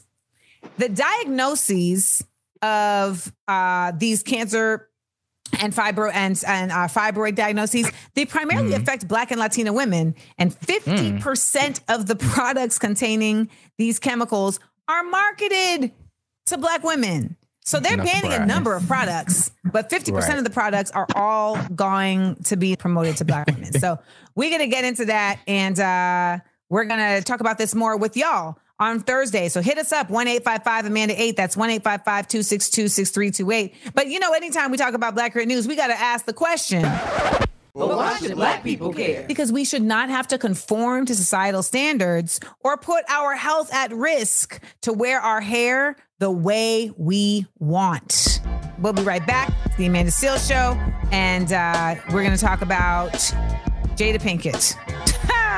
[0.78, 2.24] the diagnoses
[2.62, 4.88] of uh, these cancer
[5.60, 10.52] and fibro and, and uh, fibroid diagnoses they primarily affect black and latina women and
[10.52, 14.58] 50% of the products containing these chemicals
[14.88, 15.92] are marketed
[16.46, 20.38] to black women so they're Not banning a number of products but 50% Right.
[20.38, 23.98] of the products are all going to be promoted to black women so
[24.34, 27.96] we're going to get into that and uh, we're going to talk about this more
[27.96, 29.48] with y'all on Thursday.
[29.48, 31.36] So hit us up, 1 855 Amanda 8.
[31.36, 33.94] That's 1 855 262 6328.
[33.94, 36.32] But you know, anytime we talk about Black Grit News, we got to ask the
[36.32, 36.82] question.
[36.82, 39.24] But why should black people care?
[39.26, 43.92] Because we should not have to conform to societal standards or put our health at
[43.92, 48.40] risk to wear our hair the way we want.
[48.78, 49.52] We'll be right back.
[49.66, 50.72] It's the Amanda Seales Show.
[51.12, 53.12] And uh, we're going to talk about
[53.92, 54.74] Jada Pinkett.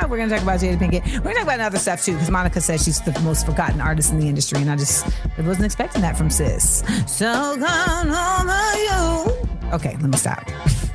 [0.09, 1.05] we're going to talk about Jada Pinkett.
[1.05, 3.79] We're going to talk about other stuff too, because Monica says she's the most forgotten
[3.79, 4.59] artist in the industry.
[4.59, 6.83] And I just I wasn't expecting that from sis.
[7.07, 9.71] So come over you.
[9.71, 10.45] Okay, let me stop.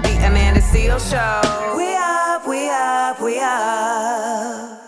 [0.00, 1.76] The Amanda Seales Show.
[1.76, 4.87] We up, we up, we up.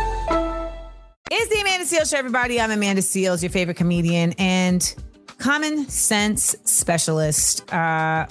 [1.33, 2.59] It's the Amanda Seales Show, everybody.
[2.59, 4.93] I'm Amanda Seales, your favorite comedian and
[5.37, 8.27] common sense specialist, uh,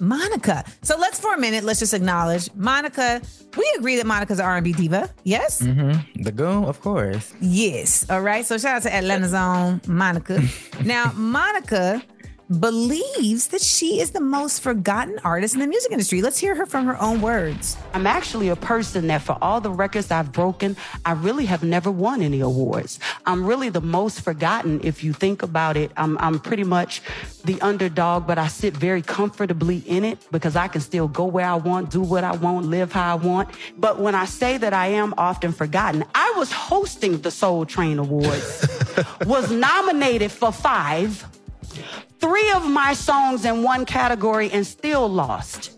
[0.00, 0.62] Monica.
[0.82, 3.22] So let's for a minute, let's just acknowledge Monica.
[3.56, 5.08] We agree that Monica's an R&B diva.
[5.24, 5.62] Yes.
[5.62, 6.24] Mm-hmm.
[6.24, 7.32] The goon, of course.
[7.40, 8.04] Yes.
[8.10, 8.44] All right.
[8.44, 10.42] So shout out to Atlanta's own Monica.
[10.84, 12.02] now, Monica
[12.48, 16.22] believes that she is the most forgotten artist in the music industry.
[16.22, 17.76] Let's hear her from her own words.
[17.92, 21.90] I'm actually a person that for all the records I've broken, I really have never
[21.90, 23.00] won any awards.
[23.26, 25.90] I'm really the most forgotten if you think about it.
[25.96, 27.02] I'm, I'm pretty much
[27.44, 31.46] the underdog, but I sit very comfortably in it because I can still go where
[31.46, 33.48] I want, do what I want, live how I want.
[33.76, 37.98] But when I say that I am often forgotten, I was hosting the Soul Train
[37.98, 38.68] Awards,
[39.26, 41.24] was nominated for five,
[42.20, 45.72] three of my songs in one category and still lost.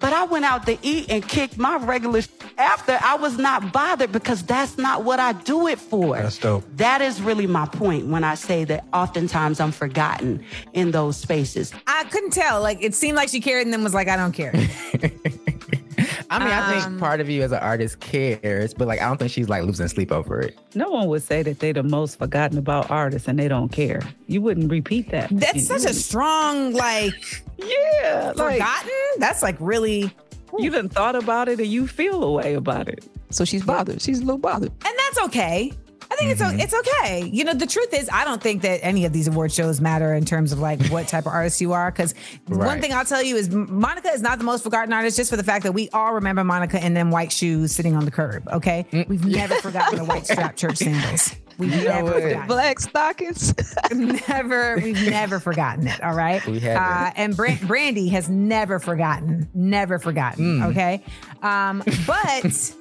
[0.00, 2.28] But I went out to eat and kicked my regular sh-
[2.58, 2.98] after.
[3.00, 6.16] I was not bothered because that's not what I do it for.
[6.18, 6.64] That's dope.
[6.76, 11.72] That is really my point when I say that oftentimes I'm forgotten in those spaces.
[11.86, 12.60] I couldn't tell.
[12.60, 14.52] Like it seemed like she cared and then was like, I don't care.
[16.34, 19.06] I mean, I Um, think part of you as an artist cares, but like I
[19.06, 20.58] don't think she's like losing sleep over it.
[20.74, 24.00] No one would say that they're the most forgotten about artists and they don't care.
[24.26, 25.28] You wouldn't repeat that.
[25.30, 27.14] That's such a strong, like,
[27.58, 28.90] yeah, like- forgotten.
[29.18, 30.10] That's like really.
[30.56, 33.04] You done thought about it and you feel a way about it.
[33.30, 34.00] So she's bothered.
[34.00, 34.70] She's a little bothered.
[34.70, 35.72] And that's okay.
[36.10, 37.28] I think it's o- it's okay.
[37.32, 40.14] You know, the truth is, I don't think that any of these award shows matter
[40.14, 41.90] in terms of like what type of artist you are.
[41.90, 42.14] Because
[42.46, 45.36] one thing I'll tell you is Monica is not the most forgotten artist, just for
[45.36, 48.46] the fact that we all remember Monica in them white shoes sitting on the curb.
[48.48, 51.34] Okay, we've never forgotten the white strap church sandals.
[51.56, 52.46] We've never forgotten.
[52.48, 53.54] Black stockings.
[54.28, 56.02] never, we've never forgotten it.
[56.02, 56.44] All right.
[56.46, 56.82] We haven't.
[56.82, 60.60] Uh, and Bra- Brandy has never forgotten, never forgotten.
[60.60, 60.70] Mm.
[60.70, 61.04] Okay.
[61.42, 62.74] Um, but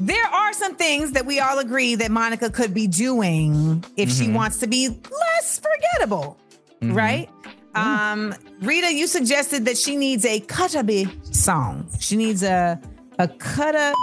[0.00, 4.26] there are some things that we all agree that Monica could be doing if she
[4.26, 4.34] Mhm.
[4.34, 6.36] wants to be less forgettable.
[6.82, 6.94] Mhm.
[6.94, 7.28] Right.
[7.74, 11.86] Um, Rita, you suggested that she needs a Cutaby song.
[12.00, 12.80] She needs a
[13.18, 13.94] a Cutta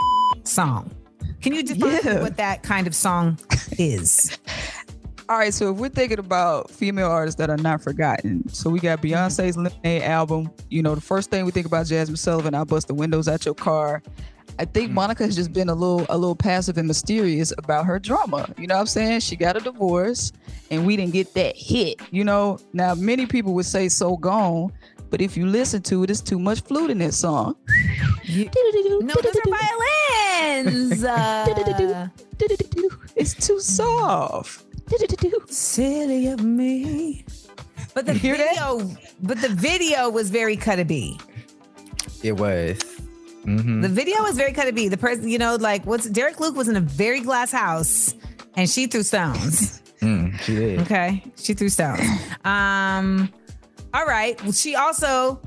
[0.43, 0.89] song.
[1.41, 2.22] Can you define Yeah.
[2.22, 3.38] what that kind of song
[3.78, 4.38] is?
[5.30, 8.80] All right, so if we're thinking about female artists that are not forgotten, so we
[8.80, 10.50] got Beyonce's Lemonade album.
[10.69, 13.46] You know, the first thing we think about Jazmine Sullivan, I bust the windows out
[13.46, 14.04] your car.
[14.60, 18.00] I think Monica has just been a little a little passive and mysterious about her
[18.00, 18.48] drama.
[18.58, 19.22] You know what I'm saying?
[19.22, 20.32] She got a divorce
[20.72, 22.00] and we didn't get that hit.
[22.12, 24.72] You know, now many people would say so gone,
[25.10, 27.56] but if you listen to it, it's too much flute in that song.
[28.26, 31.04] No, those are violins.
[31.04, 32.08] Uh,
[33.16, 34.66] It's too soft.
[35.50, 37.26] silly of me.
[37.94, 38.50] But the hear that?
[38.56, 41.20] video, but the video was very cut B.
[42.24, 42.80] It was.
[43.45, 43.82] Mhm.
[43.82, 44.88] The video was very cut B.
[44.88, 48.15] The person, you know, like what's Derek Luke was in a very glass house,
[48.56, 49.79] and she threw stones.
[50.03, 50.79] Mm, she did.
[50.82, 52.01] Okay, she threw stones.
[52.43, 53.32] Um,
[53.93, 54.41] all right.
[54.43, 55.39] Well, she also,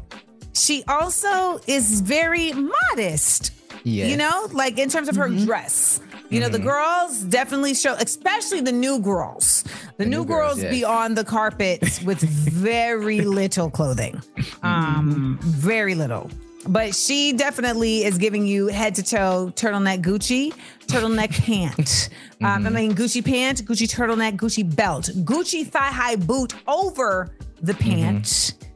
[0.54, 3.52] she also is very modest.
[3.84, 4.06] Yeah.
[4.06, 6.00] You know, like in terms of her dress.
[6.30, 9.62] You know, the girls definitely show, especially the new girls.
[9.98, 10.72] The, new, new girls, girls, yes.
[10.74, 14.22] be on the carpet with very little clothing.
[14.62, 16.30] Um, very little.
[16.68, 20.52] But she definitely is giving you head to toe turtleneck Gucci,
[20.86, 22.08] turtleneck pant.
[22.40, 22.74] Um, I mm-hmm.
[22.74, 27.90] mean, Gucci pant, Gucci turtleneck, Gucci belt, Gucci thigh high boot over the mm-hmm.
[27.90, 28.24] pant,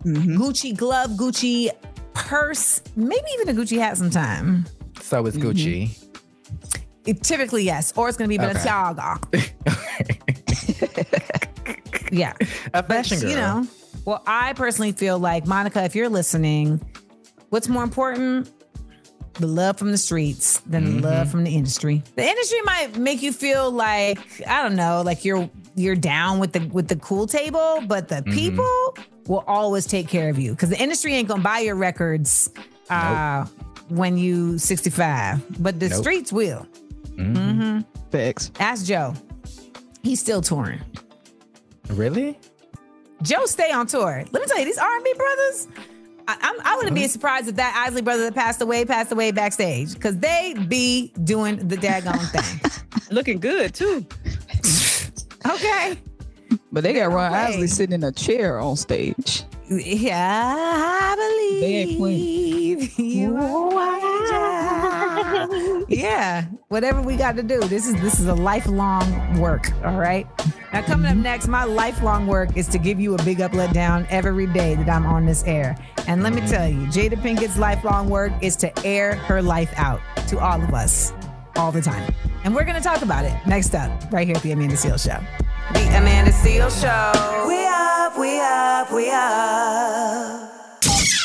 [0.04, 0.36] mm-hmm.
[0.40, 1.70] Gucci glove, Gucci
[2.14, 4.66] purse, maybe even a Gucci hat sometime.
[5.00, 6.06] So is Gucci.
[7.06, 7.92] It, typically, yes.
[7.96, 8.52] Or it's going to be Okay.
[8.52, 9.18] Balenciaga.
[12.12, 12.34] yeah.
[12.74, 13.30] A fashion But, girl.
[13.30, 13.66] You know,
[14.04, 16.80] well, I personally feel like, Monica, if you're listening,
[17.50, 18.50] what's more important?
[19.34, 21.04] The love from the streets than the Mm-hmm.
[21.04, 22.02] love from the industry.
[22.16, 26.52] The industry might make you feel like I don't know, like you're you're down with
[26.52, 28.32] the with the cool table, but the Mm-hmm.
[28.32, 32.50] people will always take care of you because the industry ain't gonna buy your records
[32.90, 33.46] uh,
[33.88, 36.00] when you 65, but the Nope.
[36.02, 36.66] streets will.
[37.14, 37.36] Mhm.
[37.36, 37.80] Mm-hmm.
[38.10, 38.50] Facts.
[38.58, 39.14] Ask Joe.
[40.02, 40.80] He's still touring.
[41.90, 42.38] Really?
[43.22, 44.24] Joe stay on tour.
[44.32, 45.68] Let me tell you, these R&B brothers,
[46.28, 49.94] I, I'm, wouldn't be surprised if that Isley brother that passed away passed away backstage
[49.94, 52.60] because they be doing the daggone thing.
[53.10, 54.06] Looking good too.
[55.54, 55.98] Okay.
[56.70, 57.38] But they got Ron way.
[57.38, 59.44] Isley sitting in a chair on stage.
[59.70, 62.90] Yeah, I believe They ain't playing.
[62.98, 64.00] you are.
[65.88, 67.60] Yeah, whatever we got to do.
[67.60, 69.72] This is this is a lifelong work.
[69.82, 70.26] All right.
[70.72, 73.74] Now coming up next, my lifelong work is to give you a big up, let
[73.74, 75.76] down every day that I'm on this air.
[76.06, 80.00] And let me tell you, Jada Pinkett's lifelong work is to air her life out
[80.28, 81.12] to all of us,
[81.56, 82.14] all the time.
[82.44, 85.18] And we're gonna talk about it next up, right here at the Amanda Seales Show.
[85.74, 87.48] The Amanda Seales Show.
[87.48, 90.50] We up, we up, we up.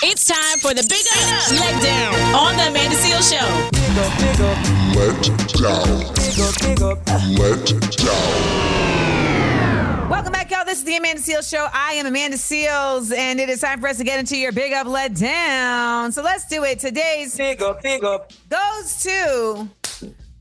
[0.02, 3.70] It's time for the Big Up, Let Down on the Amanda Seales Show.
[3.72, 4.58] Big up, big up.
[4.96, 5.22] Let
[5.54, 6.14] down.
[6.16, 6.98] Big up, big up.
[7.38, 7.66] Let
[7.98, 9.05] down.
[10.10, 10.64] Welcome back, y'all.
[10.64, 11.68] This is the Amanda Seales Show.
[11.74, 14.72] I am Amanda Seales, and it is time for us to get into your big
[14.72, 16.12] up, let down.
[16.12, 16.80] So let's do it.
[16.80, 19.68] Today's big up, big up goes to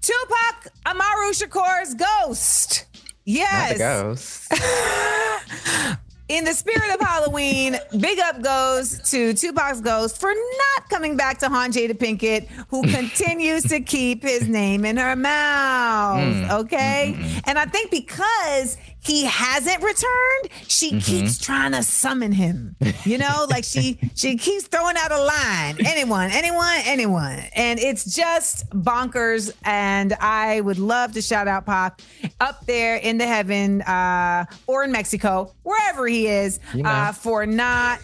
[0.03, 2.85] Tupac Amaru Shakur's Ghost.
[3.25, 3.71] Yes.
[3.71, 5.99] Not the ghost.
[6.29, 11.39] In the spirit of Halloween, big up goes to Tupac's ghost for not coming back
[11.41, 16.21] to haunt Jada Pinkett, who continues to keep his name in her mouth.
[16.21, 16.51] Mm.
[16.61, 17.41] Okay.
[17.45, 21.05] And I think because he hasn't returned, she Mhm.
[21.05, 22.75] keeps trying to summon him.
[23.05, 25.77] You know, like she she keeps throwing out a line.
[25.87, 27.39] Anyone, anyone, anyone.
[27.55, 29.53] And it's just bonkers.
[29.65, 32.01] And I would love to shout out Pac
[32.41, 36.91] up there in the heaven uh, or in Mexico, wherever he is, You know.
[36.91, 38.01] uh, for not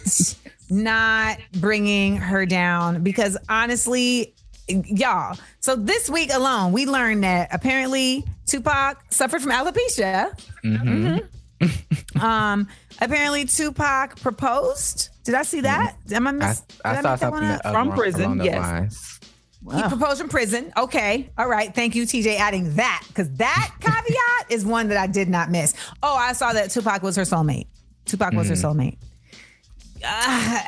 [0.69, 3.03] not bringing her down.
[3.03, 4.33] Because honestly,
[4.67, 5.37] y'all.
[5.59, 10.31] So this week alone, we learned that apparently Tupac suffered from alopecia.
[10.63, 11.27] Mhm.
[12.19, 12.67] Um,
[12.99, 15.09] apparently Tupac proposed.
[15.23, 15.95] Did I see that?
[16.11, 16.63] Am I I, miss?
[16.83, 17.63] I did I saw make that one something up?
[17.63, 19.19] that- along- along those lines.
[19.75, 20.73] He proposed from prison.
[20.75, 21.29] Okay.
[21.37, 21.73] All right.
[21.73, 25.75] Thank you, TJ, adding that because that caveat is one that I did not miss.
[26.01, 27.67] Oh, I saw that Tupac was her soulmate.
[28.05, 28.63] Tupac was her Mhm.
[28.75, 28.97] soulmate.
[30.03, 30.61] Uh,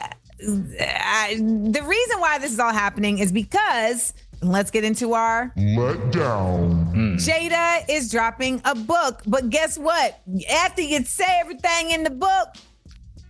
[0.80, 6.12] I- the reason why this is all happening is because let's get into our Let
[6.12, 7.18] down.
[7.18, 10.20] Jada is dropping a book, but guess what?
[10.52, 12.50] After you say everything in the book,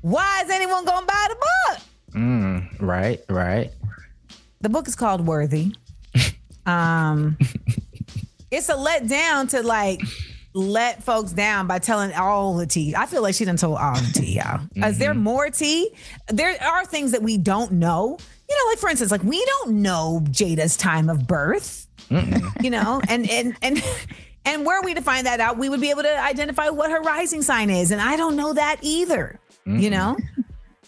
[0.01, 1.81] why is anyone gonna buy the book?
[2.15, 3.71] Mm, right, right.
[4.61, 5.75] The book is called Worthy.
[6.65, 7.37] Um,
[8.49, 9.99] it's a letdown to like
[10.53, 12.95] let folks down by telling all the tea.
[12.95, 14.61] I feel like she done told all the tea, y'all.
[14.75, 15.23] Is there mm-hmm.
[15.23, 15.95] more tea?
[16.27, 18.17] There are things that we don't know.
[18.49, 21.87] You know, like for instance, like we don't know Jada's time of birth.
[22.09, 23.83] You know, and and and
[24.45, 27.01] and were we to find that out, we would be able to identify what her
[27.01, 27.91] rising sign is.
[27.91, 29.39] And I don't know that either.
[29.65, 30.17] You know,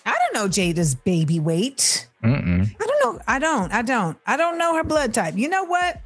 [0.06, 2.08] I don't know Jada's baby weight.
[2.24, 2.70] Mm-mm.
[2.80, 3.22] I don't know.
[3.28, 3.74] I don't.
[3.74, 4.18] I don't.
[4.28, 5.36] I don't know her blood type.
[5.38, 6.02] You know what?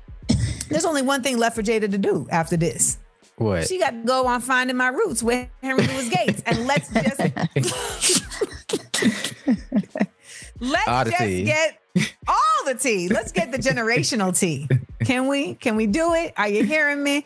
[0.70, 3.00] There's only one thing left for Jada to do after this.
[3.40, 3.68] What?
[3.68, 7.20] She got to go on finding my roots with Henry Louis Gates, and let's just
[10.60, 11.80] let's the just get
[12.28, 13.08] all the tea.
[13.08, 14.68] Let's get the generational tea.
[15.06, 15.56] Can we?
[15.56, 16.34] Can we do it?
[16.36, 17.26] Are you hearing me?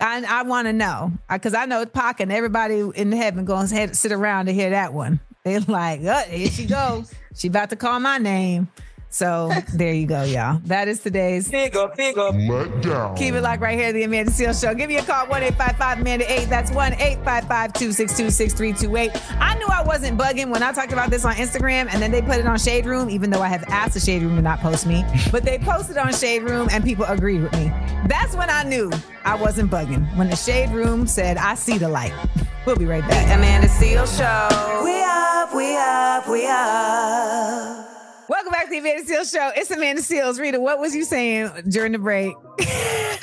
[0.00, 3.94] I, I want to know because I know Pac and everybody in heaven going to
[3.94, 5.20] sit around to hear that one.
[5.44, 7.14] They're like, oh, here she goes.
[7.36, 8.68] She about to call my name.
[9.12, 10.58] So there you go, y'all.
[10.64, 12.32] That is today's Big up, big up.
[12.80, 13.14] Down.
[13.14, 14.74] Keep it locked right here, the Amanda Seales Show.
[14.74, 16.48] Give me a call, 1 855 Amanda 8.
[16.48, 19.32] That's 1 855 262 6328.
[19.38, 22.22] I knew I wasn't bugging when I talked about this on Instagram and then they
[22.22, 24.60] put it on Shade Room, even though I have asked the Shade Room to not
[24.60, 25.04] post me.
[25.30, 27.70] But they posted on Shade Room and people agreed with me.
[28.06, 28.90] That's when I knew
[29.24, 30.16] I wasn't bugging.
[30.16, 32.12] When the Shade Room said, I see the light.
[32.64, 33.26] We'll be right back.
[33.26, 34.84] The Amanda Seales Show.
[34.84, 37.91] We up, we up, we up.
[38.32, 39.50] Welcome back to the Amanda Seales Show.
[39.54, 40.40] It's Amanda Seales.
[40.40, 42.34] Rita, what was you saying during the break?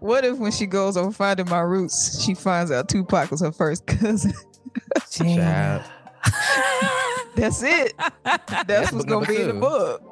[0.00, 3.52] What if when she goes on finding my roots, she finds out Tupac was her
[3.52, 4.32] first cousin?
[5.10, 5.82] Child.
[7.36, 7.92] That's it.
[8.66, 10.02] That's what's gonna be in the book.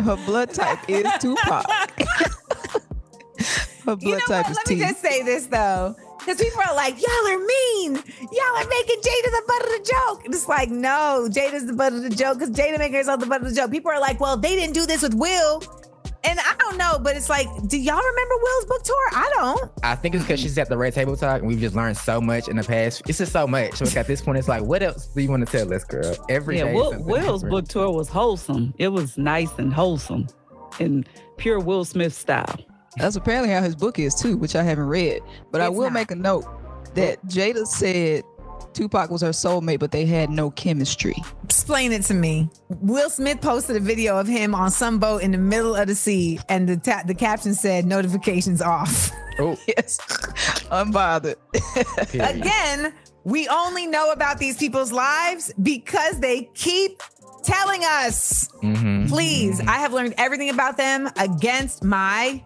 [0.00, 1.66] Her blood type is Tupac.
[3.84, 4.50] Her blood You know type what?
[4.52, 4.74] is Let T.
[4.76, 5.94] me just say this though.
[6.26, 7.94] Because people are like, y'all are mean.
[7.94, 10.24] Y'all are making Jada the butt of the joke.
[10.24, 13.26] And it's like, no, Jada's the butt of the joke because Jada making herself the
[13.26, 13.70] butt of the joke.
[13.70, 15.62] People are like, well, they didn't do this with Will.
[16.24, 19.08] And I don't know, but it's like, do y'all remember Will's book tour?
[19.12, 19.70] I don't.
[19.84, 22.20] I think it's because she's at the Red Table Talk and we've just learned so
[22.20, 23.02] much in the past.
[23.06, 23.74] It's just so much.
[23.74, 26.16] So at this point, it's like, what else do you want to tell us, girl?
[26.28, 27.50] Every yeah, day Will, Will's different.
[27.50, 28.74] book tour was wholesome.
[28.78, 30.26] It was nice and wholesome
[30.80, 31.06] in
[31.36, 32.58] pure Will Smith style.
[32.98, 35.20] That's apparently how his book is too, which I haven't read.
[35.50, 35.92] But I will not.
[35.92, 36.44] make a note
[36.94, 38.24] that Jada said
[38.72, 41.14] Tupac was her soulmate, but they had no chemistry.
[41.44, 42.48] Explain it to me.
[42.68, 45.94] Will Smith posted a video of him on some boat in the middle of the
[45.94, 49.10] sea, and the ta- the caption said notifications off.
[49.38, 49.98] Oh, Yes,
[50.70, 51.34] unbothered.
[52.08, 52.36] period.
[52.36, 52.94] Again,
[53.24, 57.02] we only know about these people's lives because they keep
[57.44, 58.48] telling us.
[58.62, 59.08] Mhm.
[59.10, 62.42] Please, I have learned everything about them against my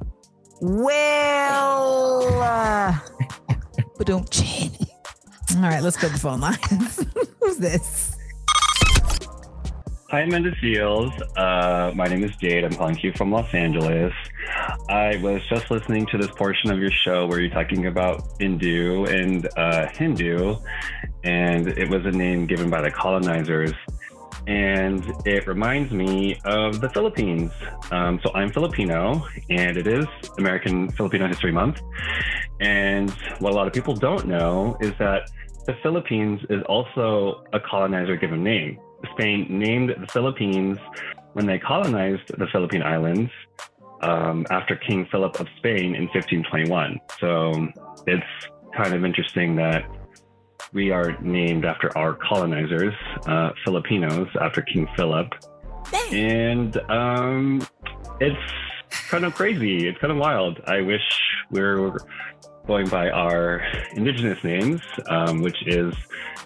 [0.61, 2.43] will.
[2.43, 2.99] Uh,
[3.97, 4.71] but don't chin.
[5.57, 7.05] all right, let's go to the phone lines.
[7.41, 8.17] Who's this?
[10.11, 11.13] Hi, Amanda Seales.
[11.37, 12.65] Uh, my name is Jade.
[12.65, 14.13] I'm calling you from Los Angeles.
[14.89, 19.05] I was just listening to this portion of your show where you're talking about Hindu
[19.05, 20.57] and uh, Hindu,
[21.23, 23.73] and it was a name given by the colonizers.
[24.47, 27.53] And it reminds me of the Philippines.
[27.91, 30.07] Um, so I'm Filipino, and it is
[30.39, 31.83] American Filipino History Month.
[32.61, 35.31] And what a lot of people don't know is that
[35.67, 38.79] the Philippines is also a colonizer given name.
[39.13, 40.79] Spain named the Philippines
[41.35, 43.31] when they colonized the Philippine Islands
[44.03, 46.99] um, after King Philip of Spain in 1521.
[47.19, 47.69] So
[48.07, 48.25] it's
[48.77, 49.85] kind of interesting that
[50.73, 52.95] we are named after our colonizers,
[53.27, 55.29] uh, Filipinos, after King Philip.
[56.13, 57.67] And um,
[58.21, 58.53] it's
[59.09, 59.89] kind of crazy.
[59.89, 60.61] It's kind of wild.
[60.67, 61.03] I wish
[61.51, 61.99] we were
[62.67, 63.63] going by our
[63.95, 65.95] indigenous names, um, which is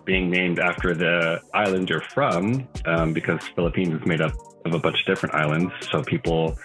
[0.05, 4.33] being named after the island you're from, um, because Philippines is made up
[4.65, 5.73] of a bunch of different islands.
[5.91, 6.57] So people,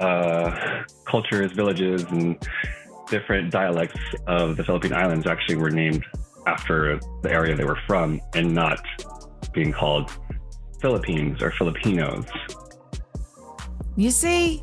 [0.00, 2.36] uh, cultures, villages, and
[3.08, 6.04] different dialects of the Philippine Islands actually were named
[6.50, 8.80] after the area they were from and not
[9.52, 10.10] being called
[10.80, 12.24] Philippines or Filipinos.
[13.96, 14.62] You see,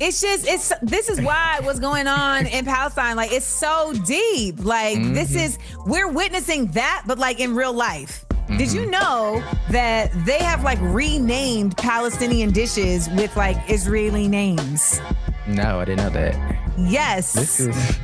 [0.00, 4.56] it's just it's this is why what's going on in Palestine like it's so deep.
[4.64, 5.44] Like this Mhm.
[5.44, 8.24] is we're witnessing that, but like in real life.
[8.46, 8.76] Did Mm-hmm.
[8.76, 15.00] you know that they have like renamed Palestinian dishes with like Israeli names?
[15.46, 16.34] No, I didn't know that.
[16.76, 17.36] Yes.
[17.36, 17.68] Is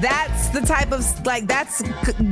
[0.00, 1.82] That's the type of like that's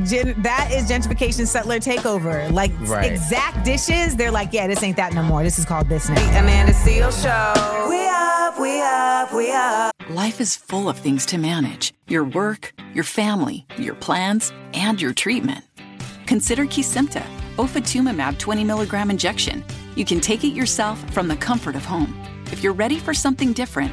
[0.05, 2.51] gen, that is gentrification settler takeover.
[2.53, 3.11] Like Right.
[3.11, 5.43] exact dishes, they're like, yeah, this ain't that no more.
[5.43, 6.39] This is called this now.
[6.39, 7.89] Amanda Seales Show.
[7.89, 9.93] We up, we up, we up.
[10.11, 15.12] Life is full of things to manage your work, your family, your plans, and your
[15.12, 15.64] treatment.
[16.27, 17.24] Consider Kesimpta,
[17.57, 19.64] ofatumumab 20 milligram injection.
[19.97, 22.14] You can take it yourself from the comfort of home.
[22.53, 23.93] If you're ready for something different,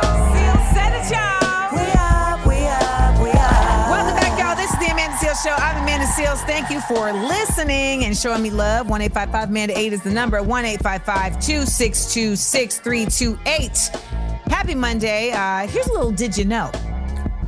[6.11, 6.45] Seales.
[6.45, 8.89] Thank you for listening and showing me love.
[8.89, 10.43] 1 855 Amanda 8 is the number.
[10.43, 14.51] 1 855 262 6328.
[14.51, 15.31] Happy Monday.
[15.31, 16.69] Uh, here's a little did you know?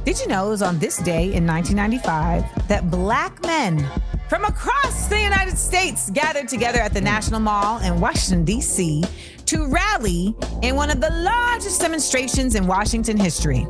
[0.06, 3.86] Did you know it was on this day in 1995 that black men
[4.30, 9.04] from across the United States gathered together at the National Mall in Washington, D.C.
[9.46, 13.64] to rally in one of the largest demonstrations in Washington history?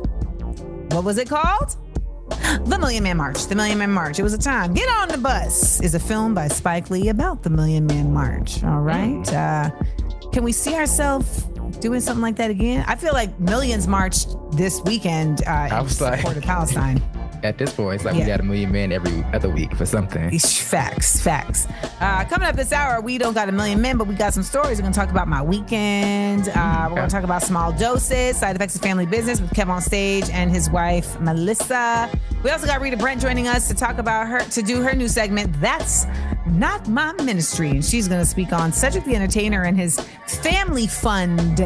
[0.90, 1.76] What was it called?
[2.28, 3.46] The Million Man March.
[3.46, 4.18] The Million Man March.
[4.18, 4.72] It was a time.
[4.74, 8.62] Get on the bus is a film by Spike Lee about the Million Man March.
[8.64, 9.30] All right.
[9.32, 9.70] Uh,
[10.32, 11.42] can we see ourselves
[11.80, 12.84] doing something like that again?
[12.88, 17.02] I feel like millions marched this weekend uh, I in was like- support of Palestine.
[17.44, 18.20] At this point, it's like Yeah.
[18.22, 20.30] we got a million men every other week for something.
[20.38, 21.68] Facts, facts.
[22.00, 24.42] Uh, coming up this hour, we don't got a million men, but we got some
[24.42, 24.78] stories.
[24.78, 26.48] We're gonna talk about my weekend.
[26.48, 29.82] Uh, we're gonna talk about small doses, side effects of family business with Kev on
[29.82, 32.08] stage and his wife Melissa.
[32.42, 35.08] We also got Rita Brent joining us to talk about her to do her new
[35.08, 35.52] segment.
[35.60, 36.06] That's
[36.46, 41.58] not my ministry, and she's gonna speak on Cedric the Entertainer and his family fund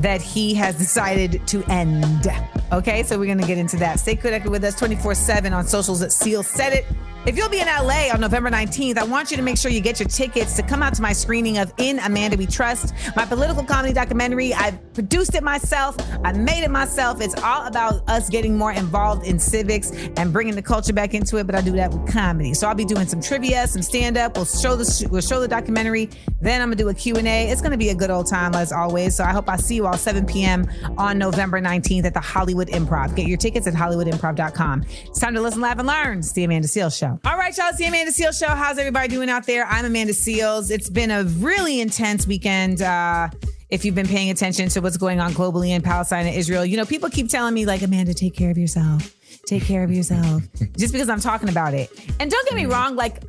[0.00, 2.26] that he has decided to end.
[2.72, 4.00] Okay, so we're gonna get into that.
[4.00, 6.86] Stay connected with us 24 7 on socials at Seal Said It.
[7.26, 9.82] If you'll be in LA on November 19th, I want you to make sure you
[9.82, 13.26] get your tickets to come out to my screening of In Amanda We Trust, my
[13.26, 14.54] political comedy documentary.
[14.54, 17.20] I produced it myself, I made it myself.
[17.20, 21.36] It's all about us getting more involved in civics and bringing the culture back into
[21.36, 22.54] it, but I do that with comedy.
[22.54, 24.36] So I'll be doing some trivia, some stand up.
[24.36, 26.08] We'll show the we'll show the documentary.
[26.40, 27.50] Then I'm gonna do a Q&A.
[27.50, 29.14] It's gonna be a good old time as always.
[29.14, 30.66] So I hope I see you all 7 p.m.
[30.96, 33.14] on November 19th at the Hollywood Improv.
[33.14, 34.86] Get your tickets at hollywoodimprov.com.
[35.04, 36.18] It's time to listen, laugh, and learn.
[36.20, 37.09] It's the Amanda Seales Show.
[37.24, 37.68] All right, y'all.
[37.68, 38.54] It's the Amanda Seales Show.
[38.54, 39.66] How's everybody doing out there?
[39.66, 40.70] I'm Amanda Seales.
[40.70, 42.82] It's been a really intense weekend.
[42.82, 43.30] Uh,
[43.68, 46.76] if you've been paying attention to what's going on globally in Palestine and Israel, you
[46.76, 49.14] know, people keep telling me, like, Amanda, take care of yourself.
[49.46, 50.42] Take care of yourself.
[50.76, 51.90] Just because I'm talking about it.
[52.20, 53.22] And don't get me wrong, like,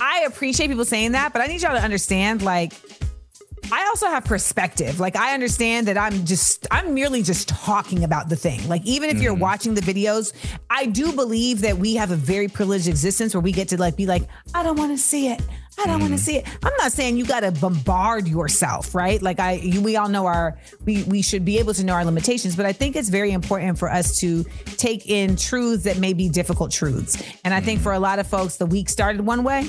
[0.00, 2.74] I appreciate people saying that, but I need y'all to understand, like,
[3.88, 5.00] also have perspective.
[5.00, 8.66] Like I understand that I'm just I'm merely just talking about the thing.
[8.68, 9.42] Like even if you're Mm-hmm.
[9.42, 10.32] watching the videos,
[10.70, 13.96] I do believe that we have a very privileged existence where we get to like
[13.96, 14.22] be like,
[14.54, 15.40] I don't want to see it.
[15.80, 16.00] I don't Mm-hmm.
[16.00, 16.46] want to see it.
[16.64, 19.20] I'm not saying you got to bombard yourself, right?
[19.22, 22.04] Like I you, we all know our we we should be able to know our
[22.04, 24.44] limitations, but I think it's very important for us to
[24.76, 27.22] take in truths that may be difficult truths.
[27.44, 29.68] And I think for a lot of folks the week started one way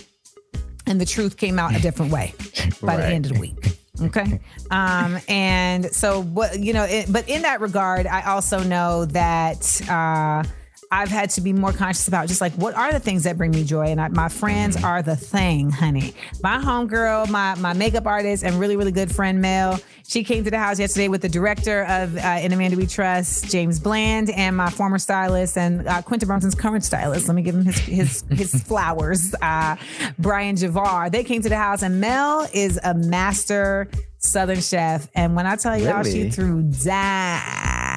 [0.87, 2.33] and the truth came out a different way
[2.81, 3.75] by the end of the week.
[4.01, 4.39] Okay.
[4.71, 9.81] Um, and so what, you know, it, but in that regard, I also know that,
[9.89, 10.43] uh,
[10.91, 13.51] I've had to be more conscious about just like what are the things that bring
[13.51, 16.15] me joy, and I, my friends are the thing, honey.
[16.41, 19.79] My homegirl, my my makeup artist, and really really good friend Mel.
[20.07, 23.51] She came to the house yesterday with the director of uh, In Amanda We Trust,
[23.51, 27.27] James Bland, and my former stylist and uh, Quinta Brunson's current stylist.
[27.27, 29.35] Let me give him his his his flowers.
[29.43, 29.75] Uh,
[30.17, 31.11] Brian Javar.
[31.11, 33.87] They came to the house, and Mel is a master
[34.17, 35.07] Southern chef.
[35.13, 37.88] And when I tell y'all, she threw down.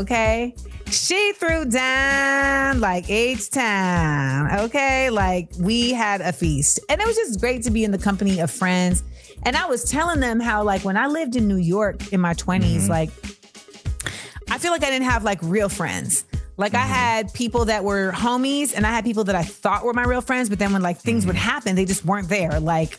[0.00, 0.54] Okay.
[0.90, 4.60] She threw down like H Town.
[4.60, 5.10] Okay.
[5.10, 6.80] Like we had a feast.
[6.88, 9.02] And it was just great to be in the company of friends.
[9.42, 12.34] And I was telling them how, like, when I lived in New York in my
[12.34, 12.90] 20s, mm-hmm.
[12.90, 13.10] like,
[14.50, 16.24] I feel like I didn't have like real friends.
[16.58, 19.92] Like I had people that were homies and I had people that I thought were
[19.92, 22.58] my real friends, but then when like things would happen, they just weren't there.
[22.60, 22.98] Like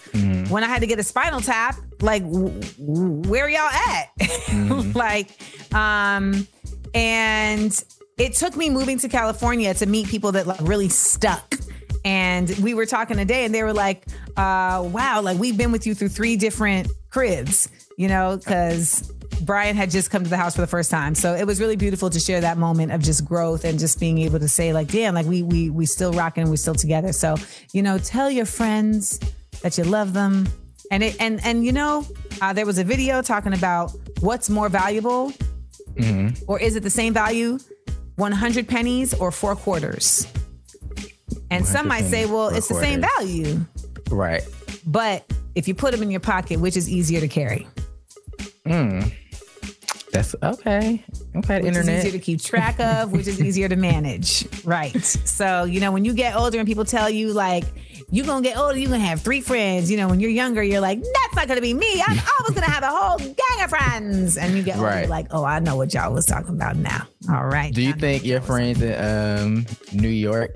[0.49, 4.11] when I had to get a spinal tap, like w- w- where y'all at?
[4.95, 5.29] like
[5.73, 6.47] um
[6.93, 7.83] and
[8.17, 11.55] it took me moving to California to meet people that like really stuck.
[12.05, 14.05] And we were talking today and they were like,
[14.37, 19.11] uh, wow, like we've been with you through three different cribs, you know, because
[19.41, 21.13] Brian had just come to the house for the first time.
[21.15, 24.17] So it was really beautiful to share that moment of just growth and just being
[24.19, 27.13] able to say, like, damn, like we we we still rocking and we still together.
[27.13, 27.35] So,
[27.73, 29.19] you know, tell your friends
[29.61, 30.47] that you love them.
[30.91, 32.05] And it and and you know,
[32.41, 35.33] uh, there was a video talking about what's more valuable
[36.47, 37.57] or is it the same value
[38.17, 40.27] 100 pennies or four quarters
[41.49, 43.59] and some might say well it's the same value
[44.11, 44.43] Right.
[44.85, 45.25] but
[45.55, 47.65] if you put them in your pocket which is easier to carry
[48.65, 49.11] Mm.
[50.18, 51.03] That's okay.
[51.36, 51.99] Okay, which internet.
[51.99, 54.45] is easier to keep track of which is easier to manage.
[54.68, 55.01] Right.
[55.03, 57.63] So you know when you get older and people tell you like
[58.11, 59.89] you're gonna get older you're gonna have three friends.
[59.89, 62.01] You know when you're younger you're like that's not gonna be me.
[62.05, 64.38] I'm always gonna have a whole gang of friends.
[64.38, 65.09] And you get older Right.
[65.09, 67.07] like oh i know what y'all was talking about now.
[67.30, 70.51] All right Do you think your friends in um, New York,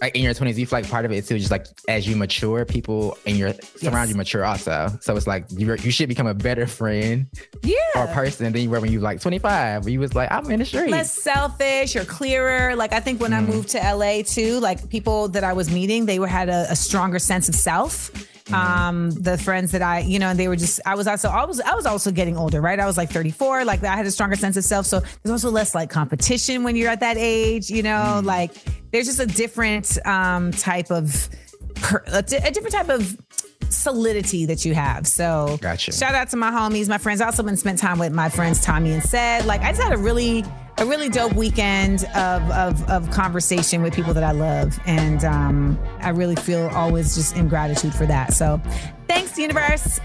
[0.00, 2.16] like in your twenties, you feel like part of it too, just like as you
[2.16, 4.96] mature, people in your surround you mature also.
[5.00, 7.26] So it's like you you should become a better friend
[7.62, 9.84] yeah or person than you were when you were like twenty five.
[9.84, 10.90] Where you was like, I'm in the street.
[10.90, 12.76] less selfish or clearer.
[12.76, 13.52] Like I think when I mm-hmm.
[13.52, 16.76] moved to LA too, like people that I was meeting, they were had a, a
[16.76, 18.10] stronger sense of self.
[18.52, 21.44] Um, the friends that I, you know, and they were just, I was also, I
[21.44, 22.78] was, I was also getting older, right?
[22.78, 24.86] I was like 34, like I had a stronger sense of self.
[24.86, 28.52] So there's also less like competition when you're at that age, you know, like
[28.92, 31.28] there's just a different um type of,
[32.06, 33.16] a different type of
[33.72, 35.06] solidity that you have.
[35.06, 35.92] So Gotcha.
[35.92, 37.20] shout out to my homies, my friends.
[37.20, 39.92] I also been spent time with my friends Tommy and said, like I just had
[39.92, 40.44] a really
[40.78, 44.78] a really dope weekend of, of of conversation with people that I love.
[44.86, 48.34] And um I really feel always just in gratitude for that.
[48.34, 48.60] So
[49.08, 50.00] thanks, universe.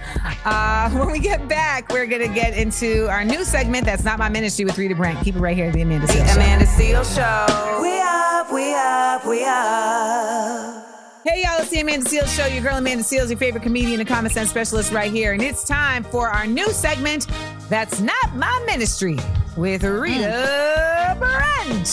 [0.45, 4.29] Uh when we get back, we're gonna get into our new segment that's not my
[4.29, 5.21] ministry with Rita Brent.
[5.25, 6.35] Keep it right here at the Amanda Seales Show.
[6.35, 7.81] Amanda Seales Show.
[7.81, 10.90] We up, we up, we up.
[11.23, 12.47] Hey y'all, it's the Amanda Seales Show.
[12.47, 15.33] Your girl Amanda Seales, your favorite comedian and common sense specialist right here.
[15.33, 17.27] And it's time for our new segment,
[17.69, 19.17] That's Not My Ministry,
[19.55, 21.85] with Rita Brent.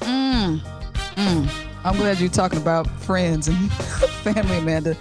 [0.00, 0.60] Mm.
[1.16, 1.50] Mm.
[1.84, 3.70] I'm glad you're talking about friends and
[4.22, 4.96] family, Amanda.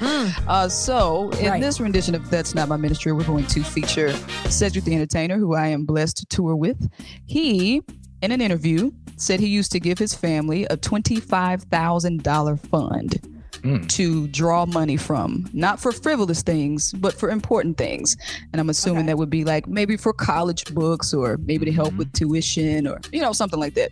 [0.47, 1.61] Uh, so, in Right.
[1.61, 4.11] this rendition of That's Not My Ministry, we're going to feature
[4.49, 6.89] Cedric the Entertainer, who I am blessed to tour with.
[7.25, 7.81] He,
[8.21, 13.19] in an interview, said he used to give his family a $25,000 fund
[13.61, 13.85] hmm.
[13.87, 18.15] to draw money from, not for frivolous things, but for important things.
[18.51, 21.89] And I'm assuming that would be like maybe for college books or maybe to help
[21.89, 21.97] mm-hmm.
[21.97, 23.91] with tuition or, you know, something like that.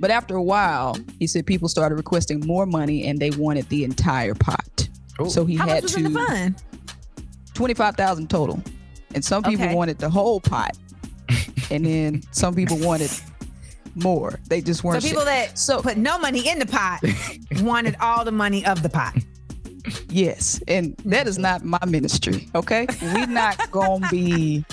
[0.00, 3.84] But after a while, he said people started requesting more money and they wanted the
[3.84, 4.88] entire pot.
[5.28, 6.62] So he How had to in the fund?
[7.54, 8.62] 25,000 total.
[9.14, 9.74] And some people Okay.
[9.74, 10.76] wanted the whole pot.
[11.70, 13.10] and then some people wanted
[13.96, 14.38] more.
[14.48, 15.32] They just weren't So people sure.
[15.32, 17.00] that so put no money in the pot
[17.62, 19.14] wanted all the money of the pot.
[20.08, 22.48] Yes, and that is not my ministry.
[22.54, 24.64] Okay, we're not gonna be.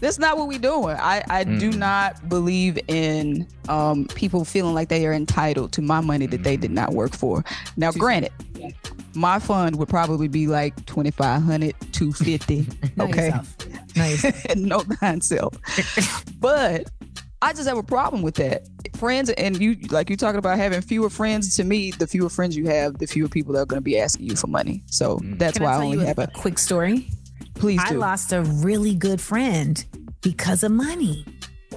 [0.00, 0.96] That's not what we're doing.
[0.98, 1.76] I I do Mm.
[1.76, 6.56] not believe in um people feeling like they are entitled to my money that they
[6.56, 7.44] did not work for.
[7.76, 8.32] Now, granted,
[9.14, 13.56] my fund would probably be like 2500 250 Know okay yourself.
[13.96, 14.56] Know yourself.
[14.56, 15.54] no thyself
[16.40, 16.90] but
[17.42, 18.66] i just have a problem with that
[18.96, 22.56] friends and you like you talking about having fewer friends to me the fewer friends
[22.56, 25.18] you have the fewer people that are going to be asking you for money so
[25.18, 25.38] mm.
[25.38, 27.08] that's Can why I i, only you have a a quick story?
[27.54, 29.84] please I lost a really good friend
[30.22, 31.24] because of money.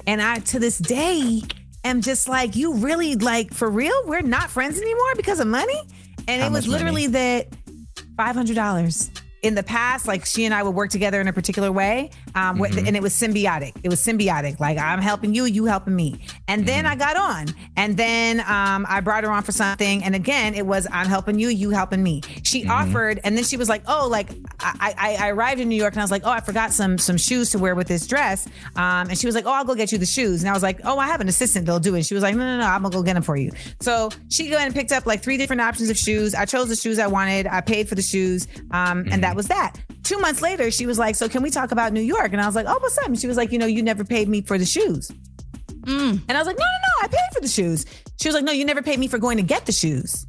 [0.08, 1.42] And I to this day
[1.84, 3.94] am just like, you really like for real?
[4.06, 5.82] We're not friends anymore because of money?
[6.28, 7.48] And How it was much literally that
[8.18, 9.12] five hundred dollars.
[9.42, 12.58] In the past, like she and I would work together in a particular way, um,
[12.58, 12.88] Mhm.
[12.88, 13.74] and it was symbiotic.
[13.84, 14.60] It was symbiotic.
[14.60, 16.20] Like I'm helping you, you helping me.
[16.48, 20.16] And then I got on, and then um, I brought her on for something, and
[20.16, 22.22] again it was I'm helping you, you helping me.
[22.44, 24.30] She offered, and then she was like, "Oh, like
[24.60, 26.98] I, I, I arrived in New York, and I was like, oh, I forgot some
[26.98, 29.76] some shoes to wear with this dress." Um, and she was like, "Oh, I'll go
[29.76, 31.96] get you the shoes." And I was like, "Oh, I have an assistant they'll do
[31.96, 34.10] it." She was like, "No, no, no, I'm gonna go get them for you." So
[34.30, 36.34] she went and picked up like three different options of shoes.
[36.36, 37.48] I chose the shoes I wanted.
[37.48, 39.74] I paid for the shoes, um, and that was that.
[40.04, 42.46] Two months later, she was like, "So can we talk about New York?" And I
[42.46, 44.42] was like, "Oh, what's up?" And she was like, "You know, you never paid me
[44.42, 45.12] for the shoes."
[45.82, 46.22] Mm.
[46.28, 47.86] And I was like, "No, no, no, I paid for the shoes."
[48.22, 50.26] She was like, "No, you never paid me for going to get the shoes."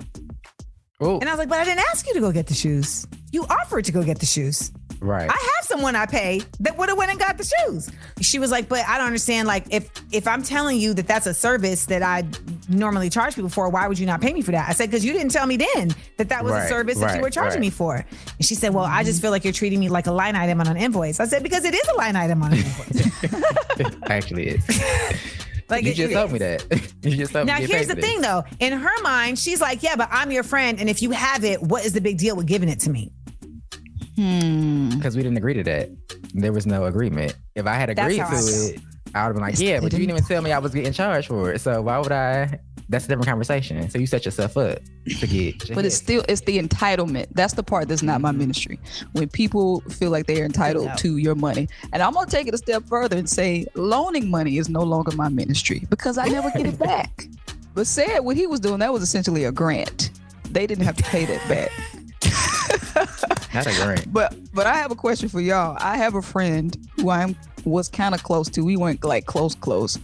[1.01, 1.19] Oh.
[1.21, 3.07] And I was like, "But I didn't ask you to go get the shoes.
[3.31, 5.29] You offered to go get the shoes." Right.
[5.29, 7.91] I have someone I pay that would have went and got the shoes.
[8.21, 9.49] She was like, but I don't understand.
[9.49, 12.25] Like, if if I'm telling you that that's a service that I
[12.69, 14.69] normally charge people for, why would you not pay me for that?
[14.69, 17.17] I said, because you didn't tell me then that that was a Right, service that
[17.17, 17.67] you were charging right.
[17.67, 17.97] me for.
[17.97, 18.07] And
[18.41, 19.23] she said, well, I just mm-hmm.
[19.23, 21.21] feel like you're treating me like a line item on an invoice.
[21.21, 23.97] I said, because it is a line item on an invoice.
[24.05, 24.81] Actually, it's.
[25.67, 26.15] Like you it just is.
[26.15, 26.93] told me that.
[27.03, 27.67] you just told now me.
[27.67, 28.45] get here's the thing, though.
[28.61, 31.63] In her mind, she's like, yeah, but I'm your friend, and if you have it,
[31.63, 33.11] what is the big deal with giving it to me?
[34.17, 34.91] Hmm.
[34.91, 35.91] Because we didn't agree to that.
[36.35, 37.37] There was no agreement.
[37.55, 38.81] If I had agreed to I it,
[39.15, 40.59] I would have been like, It's- yeah, but you didn't didn't- even tell me I
[40.59, 41.61] was getting charged for it.
[41.61, 42.59] So why would I?
[42.91, 43.89] That's a different conversation.
[43.91, 44.79] So you set yourself up
[45.21, 45.69] to get.
[45.75, 48.79] but it's still it's the entitlement that's the part that's not my ministry
[49.13, 50.95] when people feel like they're entitled No.
[50.97, 54.57] to your money and i'm gonna take it a step further and say loaning money
[54.59, 57.27] is no longer my ministry because i never get it back
[57.75, 60.11] but said what he was doing that was essentially a grant
[60.51, 61.71] they didn't have to pay that back
[63.55, 64.13] not a grant.
[64.13, 65.77] but but I have a question for y'all.
[65.81, 68.63] I have a friend who I'm was kind of close to.
[68.63, 69.99] We weren't like close close,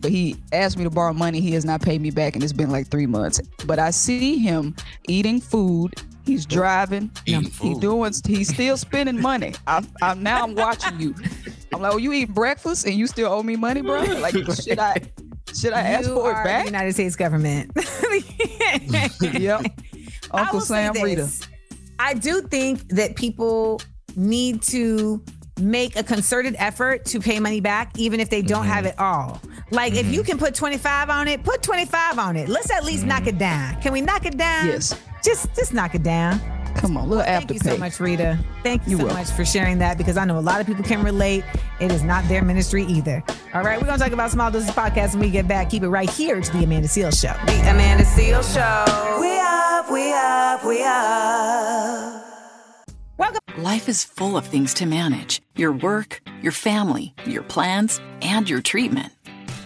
[0.00, 1.40] but he asked me to borrow money.
[1.40, 3.40] He has not paid me back, and it's been like three months.
[3.66, 4.74] But I see him
[5.08, 5.94] eating food.
[6.24, 7.10] He's driving.
[7.26, 8.12] Eating He's doing.
[8.24, 9.54] He's still spending money.
[9.66, 10.44] I'm, I'm now.
[10.44, 11.14] I'm watching you.
[11.74, 14.02] I'm like, oh, you eat breakfast and you still owe me money, bro?
[14.02, 14.96] Like, should I?
[15.54, 16.64] Should I ask for it back?
[16.66, 17.72] United States government.
[19.34, 19.62] yep.
[20.30, 21.30] I Uncle will say Sam Rita.
[22.02, 23.80] I do think that people
[24.16, 25.24] need to
[25.60, 28.86] make a concerted effort to pay money back, even if they don't have mm-hmm.
[28.88, 29.40] it all.
[29.70, 30.30] Like if you mm-hmm.
[30.30, 32.48] can put 25 on it, put 25 on it.
[32.48, 33.38] Let's at least knock it mm-hmm.
[33.38, 33.80] down.
[33.82, 34.66] Can we knock it down?
[34.66, 34.98] Yes.
[35.24, 36.40] Just just knock it down.
[36.76, 38.38] Come on, little Thank after Thank you so much, Rita.
[38.62, 39.14] Thank you You so will.
[39.14, 41.44] much for sharing that because I know a lot of people can relate.
[41.80, 43.22] It is not their ministry either.
[43.54, 45.70] All right, we're gonna talk about Small Doses Podcast when we get back.
[45.70, 47.34] Keep it right here to the Amanda Seales Show.
[47.46, 49.20] The Amanda Seales Show.
[49.20, 52.24] We up, we up, we up.
[53.18, 53.40] Welcome.
[53.62, 58.62] Life is full of things to manage your work, your family, your plans, and your
[58.62, 59.12] treatment.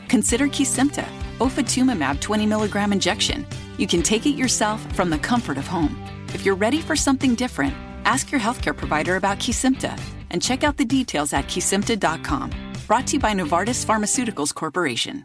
[0.09, 1.07] Consider Kesimpta,
[1.39, 3.47] ofatumumab 20 milligram injection.
[3.79, 5.97] You can take it yourself from the comfort of home.
[6.37, 7.75] If you're ready for something different,
[8.05, 9.99] ask your healthcare provider about Kesimpta
[10.31, 12.51] and check out the details at kesimpta.com.
[12.87, 15.25] Brought to you by Novartis Pharmaceuticals Corporation.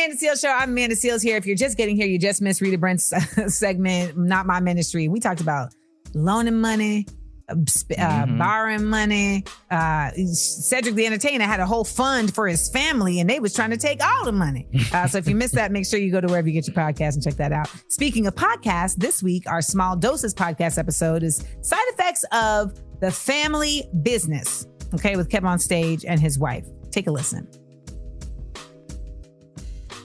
[0.00, 0.48] Amanda Seales Show.
[0.48, 1.36] I'm Amanda Seales here.
[1.36, 3.12] If you're just getting here, you just missed Rita Brent's
[3.54, 5.08] segment, Not My Ministry.
[5.08, 5.74] We talked about
[6.14, 7.06] loaning money,
[7.50, 7.54] uh,
[7.98, 9.44] uh, borrowing money.
[9.70, 13.72] Uh, Cedric the Entertainer had a whole fund for his family, and they was trying
[13.72, 14.66] to take all the money.
[14.92, 16.74] Uh, so if you missed that, make sure you go to wherever you get your
[16.74, 17.68] podcast and check that out.
[17.88, 23.10] Speaking of podcasts, this week our Small Doses podcast episode is side effects of the
[23.10, 24.66] family business.
[24.94, 26.64] Okay, with Kevin on stage and his wife.
[26.90, 27.46] Take a listen.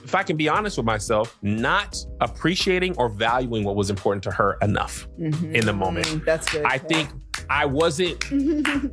[0.06, 4.30] If I can be honest with myself, not appreciating or valuing what was important to
[4.30, 5.52] her enough mm-hmm.
[5.52, 6.24] in the moment.
[6.24, 6.64] That's good.
[6.64, 7.10] I think
[7.48, 8.24] I wasn't,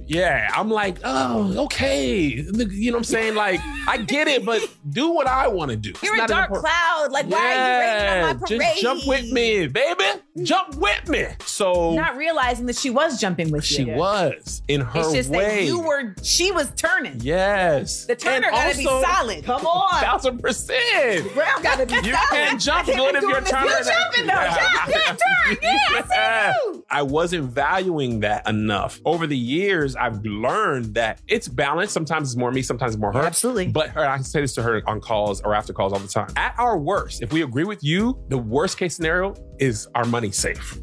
[0.07, 2.25] yeah, I'm like, oh, okay.
[2.27, 2.43] You
[2.91, 3.35] know what I'm saying?
[3.35, 5.93] Like, I get it, but do what I want to do.
[6.03, 7.11] You're a dark important- cloud.
[7.11, 8.61] Like, why are you raining on my parade?
[8.61, 10.03] Just jump with me, baby.
[10.43, 11.25] jump with me.
[11.45, 13.77] So Not realizing that she was jumping with you.
[13.77, 15.61] she was in her It's just way.
[15.61, 16.15] that you were.
[16.23, 17.19] She was turning.
[17.21, 18.05] Yes.
[18.05, 19.43] The turner And gotta be solid.
[19.45, 20.01] Come on.
[20.01, 21.31] Thousand percent.
[21.33, 22.15] Ground gotta be You solid.
[22.31, 23.69] can't jump I can't good if you're doing turning.
[23.69, 24.33] You're jumping though.
[24.33, 25.57] Jump, yeah, turn.
[25.61, 26.85] Yeah, I see you.
[26.89, 28.99] I wasn't valuing that enough.
[29.05, 31.93] Over the years, I've learned that it's balanced.
[31.93, 33.21] Sometimes it's more me, sometimes it's more her.
[33.21, 33.67] absolutely.
[33.67, 36.29] But her, I say this to her on calls or after calls all the time.
[36.35, 40.31] At our worst, if we agree with you, the worst case scenario is our money
[40.31, 40.79] safe.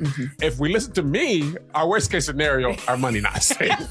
[0.00, 0.24] Mm-hmm.
[0.42, 3.72] If we listen to me, our worst case scenario, our money not safe.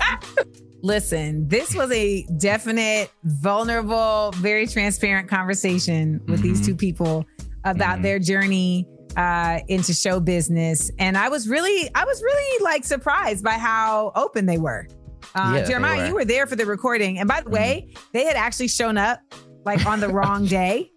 [0.84, 7.26] Listen, this was a definite, vulnerable, very transparent conversation with these two people
[7.66, 8.88] about their journey
[9.18, 14.12] uh, into show business, and I was really, I was really like surprised by how
[14.16, 14.88] open they were.
[15.36, 16.08] Uh, Yeah, Jeremiah, were.
[16.08, 19.20] you were there for the recording, and by the way, they had actually shown up
[19.66, 20.92] like on the wrong day.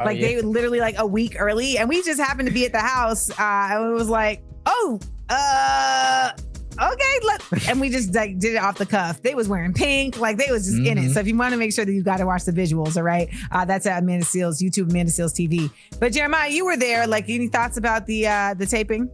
[0.00, 0.26] Oh, like yeah.
[0.28, 3.30] they literally like a week early, and we just happened to be at the house,
[3.30, 4.98] uh, and it was like, oh,
[5.28, 6.32] uh,
[6.80, 9.22] okay, let, and we just like did it off the cuff.
[9.22, 11.02] They was wearing pink, like they was just in it.
[11.04, 11.14] Mhm.
[11.14, 13.02] So if you want to make sure that you got to watch the visuals, all
[13.02, 15.70] right, uh, that's at Amanda Seales YouTube, Amanda Seales TV.
[15.98, 17.06] But Jeremiah, you were there.
[17.06, 19.08] Like, any thoughts about the uh the taping?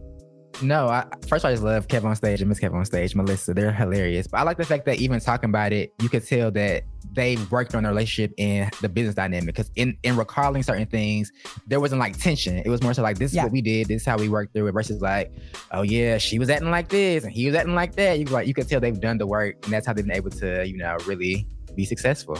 [0.61, 3.53] No, I, first I just love Kev on stage and Miss Kev on stage, Melissa.
[3.53, 4.25] They're hilarious.
[4.27, 6.83] But I like the fact that even talking about it, you could tell that
[7.13, 9.47] they worked on their relationship and the business dynamic.
[9.47, 11.31] Because in in recalling certain things,
[11.67, 12.57] there wasn't like tension.
[12.57, 13.43] It was more so like this is Yeah.
[13.43, 14.71] what we did, this is how we worked through it.
[14.71, 15.31] Versus like,
[15.71, 18.19] oh yeah, she was acting like this and he was acting like that.
[18.19, 20.31] You like you could tell they've done the work, and that's how they've been able
[20.31, 22.37] to you know really be successful.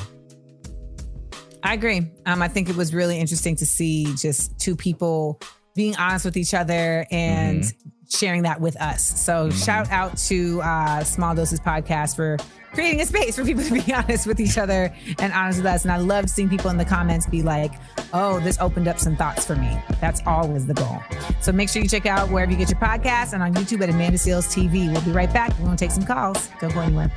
[1.63, 2.09] I agree.
[2.26, 5.39] Um, I think it was really interesting to see just two people
[5.76, 7.63] being honest with each other and
[8.10, 9.03] sharing that with us.
[9.03, 12.38] So shout out to uh, Small Doses Podcast for
[12.74, 15.84] creating a space for people to be honest with each other and honest with us.
[15.84, 17.72] And I love seeing people in the comments be like,
[18.14, 20.99] "Oh, this opened up some thoughts for me." That's always the goal.
[21.41, 23.89] So make sure you check out wherever you get your podcasts and on YouTube at
[23.89, 24.91] Amanda Seales TV.
[24.91, 25.58] We'll be right back.
[25.60, 26.49] We're gonna take some calls.
[26.60, 27.12] Don't go anywhere.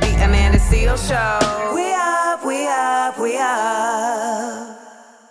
[0.00, 1.74] The Amanda Seales Show.
[1.74, 4.83] We up, we up, we up.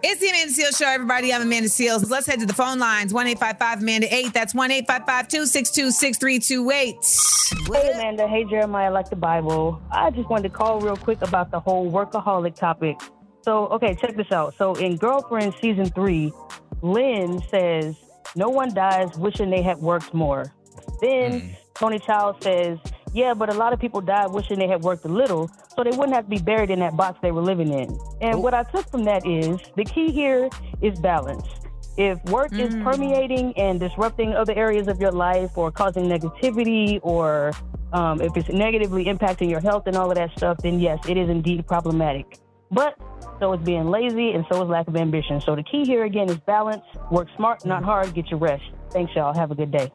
[0.06, 1.34] It's the Amanda Seales Show, everybody.
[1.34, 2.10] I'm Amanda Seales.
[2.10, 4.34] Let's head to the phone lines 1 855 Amanda 8.
[4.34, 7.74] That's 1 855 262 6328.
[7.74, 9.82] Hey Amanda, hey Jeremiah, like the Bible.
[9.92, 13.00] I just wanted to call real quick about the whole workaholic topic.
[13.44, 14.56] So, okay, check this out.
[14.56, 16.34] So, in Girlfriend season three,
[16.82, 17.96] Lynn says,
[18.36, 20.54] No one dies wishing they had worked more.
[21.00, 21.48] Then hmm.
[21.76, 22.78] Toni Child says,
[23.14, 25.92] Yeah, but a lot of people died wishing they had worked a little, so they
[25.92, 27.98] wouldn't have to be buried in that box they were living in.
[28.22, 30.50] And what I took from that is the key here
[30.82, 31.48] is balance.
[31.96, 37.52] If work is permeating and disrupting other areas of your life or causing negativity or
[37.92, 41.18] um, if it's negatively impacting your health and all of that stuff, then yes, it
[41.18, 42.40] is indeed problematic.
[42.72, 42.98] But
[43.40, 45.40] so is being lazy and so is lack of ambition.
[45.40, 46.84] So the key here again is balance.
[47.12, 48.12] Work smart, not hard.
[48.16, 48.64] Get your rest.
[48.90, 49.36] Thanks, y'all.
[49.36, 49.92] Have a good day.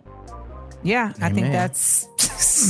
[0.84, 2.06] Yeah, I think that's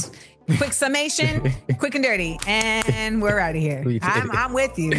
[0.57, 2.39] quick summation, quick and dirty.
[2.47, 3.85] And we're out of here.
[4.03, 4.93] I'm, I'm with you.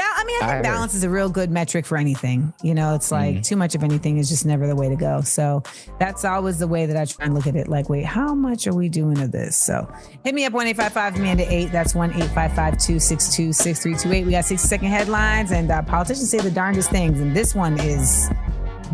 [0.00, 2.52] I mean, I think I balance is a real good metric for anything.
[2.62, 5.20] You know, it's like too much of anything is just never the way to go.
[5.20, 5.62] So
[5.98, 7.68] that's always the way that I try and look at it.
[7.68, 9.56] Like, wait, how much are we doing of this?
[9.56, 9.90] So
[10.24, 11.72] hit me up 1 855 Amanda 8.
[11.72, 14.26] That's 1 855 262 6328.
[14.26, 17.20] We got 60 second headlines, and uh, politicians say the darndest things.
[17.20, 18.28] And this one is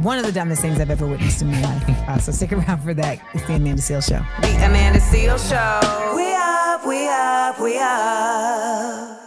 [0.02, 1.82] one of the dumbest things I've ever witnessed in my life.
[2.04, 3.18] Uh, so stick around for that.
[3.32, 4.22] It's the Amanda Seales Show.
[4.42, 6.14] The Amanda Seales Show.
[6.14, 9.23] We up, we up, we up.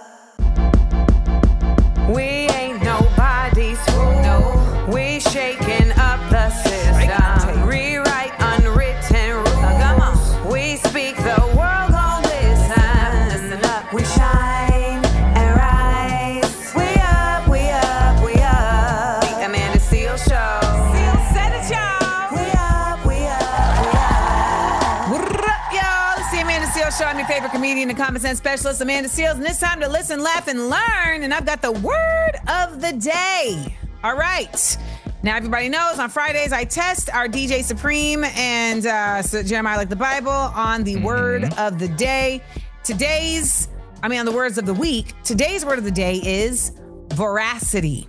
[27.68, 29.34] Comedian and common sense specialist, Amanda Seales.
[29.34, 31.24] And it's time to listen, laugh, and learn.
[31.24, 33.78] And I've got the word of the day.
[34.06, 34.78] All right.
[35.22, 39.90] Now, everybody knows on Fridays, I test our DJ Supreme and uh, so Jeremiah Like
[39.90, 42.42] the Bible on the word of the day.
[42.86, 43.68] Today's,
[44.02, 46.72] I mean, on the words of the week, today's word of the day is
[47.16, 48.08] veracity.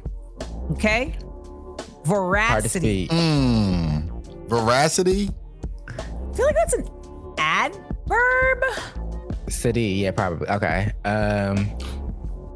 [0.70, 1.18] Okay?
[2.04, 3.08] Veracity.
[3.08, 4.48] Mm.
[4.48, 5.30] Veracity?
[5.88, 6.88] I feel like that's an
[7.38, 8.97] adverb.
[9.50, 10.48] City, yeah, probably.
[10.48, 10.92] Okay.
[11.04, 11.68] Um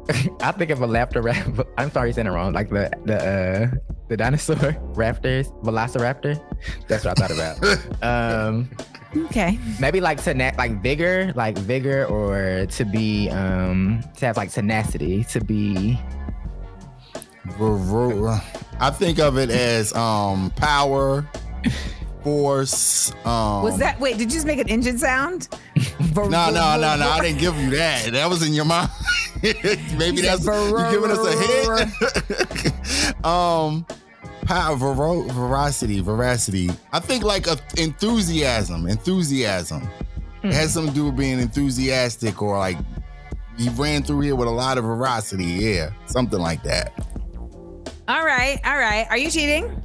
[0.41, 1.47] I think of a laughter rap.
[1.77, 2.53] I'm sorry, saying it wrong.
[2.53, 3.77] Like the the uh
[4.09, 4.55] the dinosaur
[4.93, 6.39] raptors, Velociraptor.
[6.87, 8.03] That's what I thought about.
[8.03, 8.69] um
[9.15, 9.59] Okay.
[9.79, 15.23] maybe like tena- like vigor, like vigor, or to be um to have like tenacity,
[15.25, 15.99] to be
[18.79, 21.27] I think of it as um power
[22.23, 23.11] Force.
[23.25, 24.17] Um, Was that wait?
[24.17, 25.49] Did you just make an engine sound?
[26.15, 27.09] No, no, no, no.
[27.09, 28.11] I didn't give you that.
[28.11, 28.89] That was in your mind.
[29.43, 33.25] Maybe that's you giving us a hint.
[33.25, 33.83] um,
[34.45, 36.69] power, vero- veracity, veracity.
[36.91, 39.89] I think like a, enthusiasm, enthusiasm.
[40.43, 42.77] It has something to do with being enthusiastic or like
[43.57, 45.45] he ran through here with a lot of veracity.
[45.45, 46.93] Yeah, something like that.
[48.07, 49.07] All right, all right.
[49.09, 49.81] Are you cheating?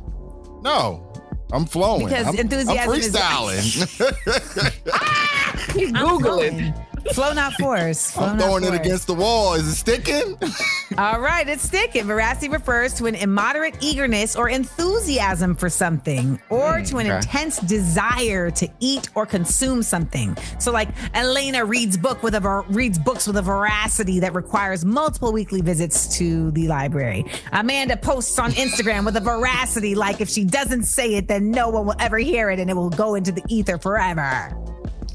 [0.63, 1.08] No,
[1.53, 2.07] I'm flowing.
[2.07, 4.81] Because I'm, enthusiasm I'm is- freestyling.
[4.93, 5.73] Ah!
[5.75, 6.75] He's googling.
[7.13, 8.11] Flow not force.
[8.11, 9.55] Flow I'm not throwing it against the wall.
[9.55, 10.39] Is it sticking?
[10.99, 12.05] All right, it's sticking.
[12.05, 17.17] Veracity refers to an immoderate eagerness or enthusiasm for something, or to an mm, okay.
[17.17, 20.37] intense desire to eat or consume something.
[20.59, 24.85] So, like Elena reads book with a ver- reads books with a veracity that requires
[24.85, 27.25] multiple weekly visits to the library.
[27.53, 31.69] Amanda posts on Instagram with a veracity like if she doesn't say it, then no
[31.69, 34.57] one will ever hear it, and it will go into the ether forever.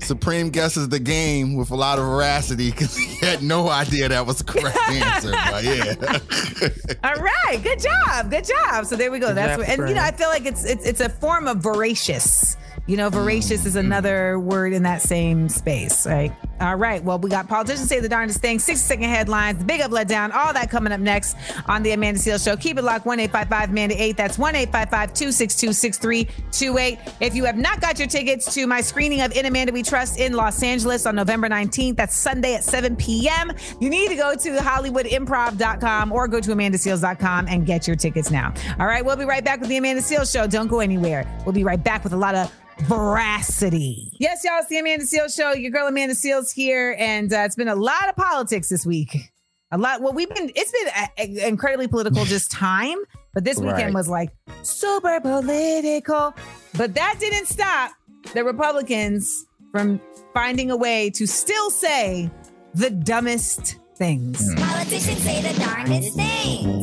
[0.04, 4.26] Supreme guesses the game with a lot of veracity because he had no idea that
[4.26, 5.32] was the correct answer.
[5.32, 7.00] But yeah.
[7.04, 8.86] All right, good job, good job.
[8.86, 9.28] So there we go.
[9.28, 11.58] Good That's what, and you know I feel like it's it's it's a form of
[11.58, 12.58] voracious.
[12.86, 13.86] You know, voracious is mm-hmm.
[13.86, 16.34] another word in that same space, right?
[16.60, 17.02] All right.
[17.02, 20.10] Well, we got politicians say the darndest thing, 60 second headlines, the big up, let
[20.10, 22.58] down, all that coming up next on the Amanda Seales Show.
[22.58, 24.18] Keep it locked, 1 855 Amanda 8.
[24.18, 27.00] That's 1 855 262 6328.
[27.22, 30.20] If you have not got your tickets to my screening of In Amanda We Trust
[30.20, 34.36] in Los Angeles on November 19th, that's Sunday at 7 p.m., you need to go
[34.36, 38.54] to HollywoodImprov.com or go to AmandaSeales.com and get your tickets now.
[38.78, 39.04] All right.
[39.06, 40.48] We'll be right back with the Amanda Seales Show.
[40.48, 41.26] Don't go anywhere.
[41.46, 42.52] We'll be right back with a lot of
[42.84, 44.12] veracity.
[44.20, 45.54] Yes, y'all, it's the Amanda Seales Show.
[45.54, 49.32] Your girl Amanda Seales here, and uh, it's been a lot of politics this week.
[49.72, 50.02] A lot.
[50.02, 50.52] Well, we've been.
[50.56, 52.98] It's been uh, incredibly political just time,
[53.34, 53.94] but this weekend Right.
[53.94, 54.30] was like
[54.62, 56.34] super political.
[56.78, 57.92] But that didn't stop
[58.34, 60.00] the Republicans from
[60.34, 62.30] finding a way to still say
[62.76, 64.54] the dumbest things.
[64.56, 66.83] Politicians say the darndest things.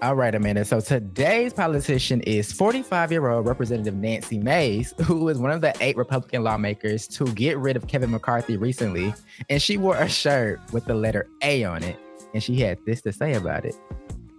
[0.00, 0.64] All right, Amanda.
[0.64, 5.74] So today's politician is 45 year old Representative Nancy Mace, who was one of the
[5.80, 9.12] eight Republican lawmakers to get rid of Kevin McCarthy recently.
[9.50, 11.98] And she wore a shirt with the letter A on it.
[12.32, 13.74] And she had this to say about it.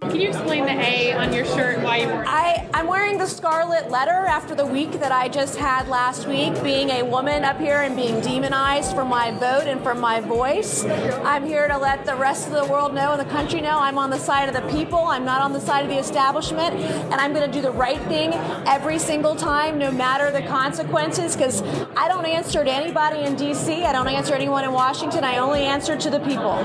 [0.00, 2.26] Can you explain the A on your shirt and why you wore it?
[2.26, 6.60] I, I'm wearing the scarlet letter after the week that I just had last week,
[6.64, 10.84] being a woman up here and being demonized for my vote and for my voice.
[10.84, 13.98] I'm here to let the rest of the world know and the country know I'm
[13.98, 14.98] on the side of the people.
[14.98, 16.76] I'm not on the side of the establishment.
[16.76, 18.32] And I'm going to do the right thing
[18.66, 21.62] every single time, no matter the consequences, because
[21.94, 25.24] I don't answer to anybody in D.C., I don't answer to anyone in Washington.
[25.24, 26.56] I only answer to the people.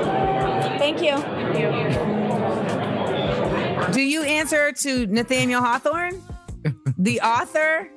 [0.80, 2.25] Thank you.
[3.96, 6.22] Do you answer to Nathaniel Hawthorne,
[6.98, 7.90] the author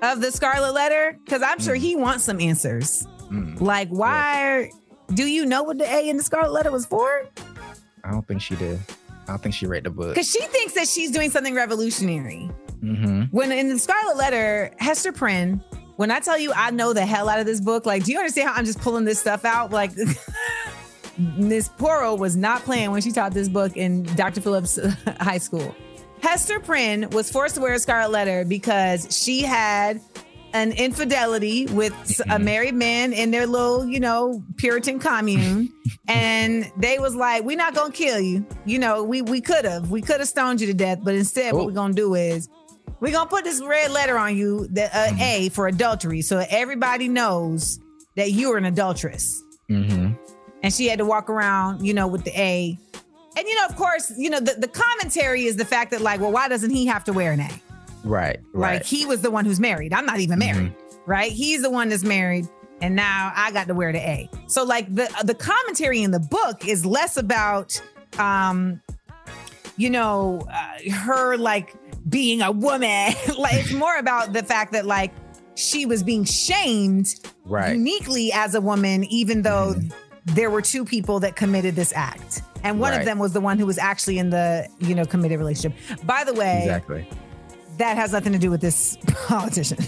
[0.00, 1.18] of the Scarlet Letter?
[1.22, 3.06] Because I'm sure he wants some answers.
[3.60, 4.70] Like, why?
[5.12, 7.26] Do you know what the A in the Scarlet Letter was for?
[8.04, 8.80] I don't think she did.
[9.24, 10.14] I don't think she read the book.
[10.14, 12.50] Because she thinks that she's doing something revolutionary.
[12.80, 13.24] Mm-hmm.
[13.36, 15.62] When in the Scarlet Letter, Hester Prynne,
[15.96, 18.18] when I tell you I know the hell out of this book, like, do you
[18.18, 19.72] understand how I'm just pulling this stuff out?
[19.72, 19.90] Like,
[21.18, 24.40] Miss Poro was not playing when she taught this book in Dr.
[24.40, 24.78] Phillips
[25.20, 25.74] High School.
[26.22, 30.00] Hester Prynne was forced to wear a scarlet letter because she had
[30.52, 35.70] an infidelity with a married man in their little, you know, Puritan commune.
[36.08, 38.46] and they was like, we're not gonna kill you.
[38.64, 39.90] You know, we we could have.
[39.90, 42.48] We could have stoned you to death, but instead what we're gonna do is
[43.00, 47.08] we're gonna put this red letter on you, that uh, A for adultery, so everybody
[47.08, 47.78] knows
[48.16, 49.95] that you are an adulteress Mm-hmm.
[50.62, 52.78] And she had to walk around, you know, with the A.
[53.36, 56.20] And you know, of course, you know, the, the commentary is the fact that, like,
[56.20, 57.50] well, why doesn't he have to wear an A?
[58.02, 58.38] Right.
[58.52, 58.74] Right.
[58.74, 59.92] Like he was the one who's married.
[59.92, 60.72] I'm not even married,
[61.06, 61.30] right?
[61.30, 62.46] He's the one that's married,
[62.80, 64.30] and now I got to wear the A.
[64.46, 67.78] So like the the commentary in the book is less about,
[68.18, 68.80] um,
[69.76, 71.74] you know, uh, her like
[72.08, 73.12] being a woman.
[73.38, 75.12] like it's more about the fact that like
[75.56, 77.72] she was being shamed Right.
[77.76, 79.74] uniquely as a woman, even though
[80.26, 82.42] there were two people that committed this act.
[82.64, 85.38] And one of them was the one who was actually in the, you know, committed
[85.38, 85.78] relationship.
[86.04, 87.08] By the way, Exactly.
[87.78, 88.98] that has nothing to do with this
[89.28, 89.78] politician.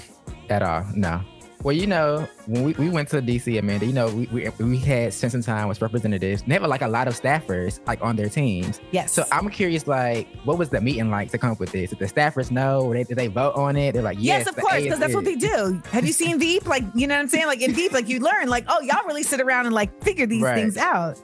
[0.49, 0.85] At all.
[0.95, 1.21] No.
[1.65, 4.77] Well, you know, when we, we went to DC, Amanda, you know, we, we, we
[4.79, 6.43] had Simpson Time with representatives.
[6.47, 8.81] They have like a lot of staffers like on their teams.
[8.93, 9.13] Yes.
[9.13, 11.91] So I'm curious, like, what was the meeting like to come up with this?
[11.91, 12.83] Did the staffers know?
[12.83, 13.93] Or they, did they vote on it?
[13.93, 15.83] They're like, yes, Yes, of course, because that's what they do.
[15.91, 16.67] Have you seen Veep?
[16.67, 17.49] Like, you know what I'm saying?
[17.49, 20.27] Like in Veep, like you learn, like, oh, y'all really sit around and like figure
[20.27, 20.55] these Right.
[20.55, 21.19] things out.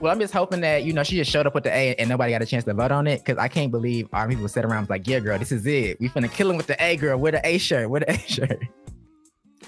[0.00, 2.08] Well, I'm just hoping that you know she just showed up with the A and
[2.08, 4.64] nobody got a chance to vote on it because I can't believe our people sat
[4.64, 6.00] around and was like, "Yeah, girl, this is it.
[6.00, 8.18] We finna kill him with the A girl, with the A shirt, with the A
[8.26, 8.62] shirt."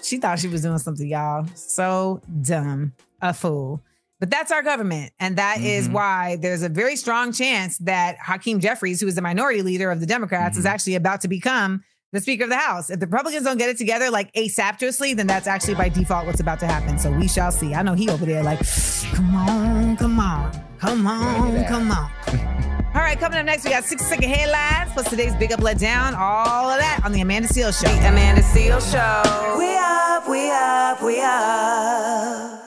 [0.02, 1.46] She thought she was doing something, y'all.
[1.54, 3.82] So dumb, a fool.
[4.20, 5.12] But that's our government.
[5.18, 5.94] And that is Mm-hmm.
[5.94, 10.00] why there's a very strong chance that Hakeem Jeffries, who is the minority leader of
[10.00, 10.60] the Democrats, Mm-hmm.
[10.60, 11.82] is actually about to become
[12.12, 12.90] the Speaker of the House.
[12.90, 16.40] If the Republicans don't get it together like asaptously, then that's actually by default what's
[16.40, 16.98] about to happen.
[16.98, 17.74] So we shall see.
[17.74, 18.60] I know he over there like,
[19.14, 22.10] come on, come on, come on, come on.
[22.94, 25.78] All right, coming up next, we got six second headlines plus today's big up, let
[25.78, 27.88] down, all of that on the Amanda Seal Show.
[27.88, 29.56] The Amanda Seal Show.
[29.58, 32.60] We up, we up, we up.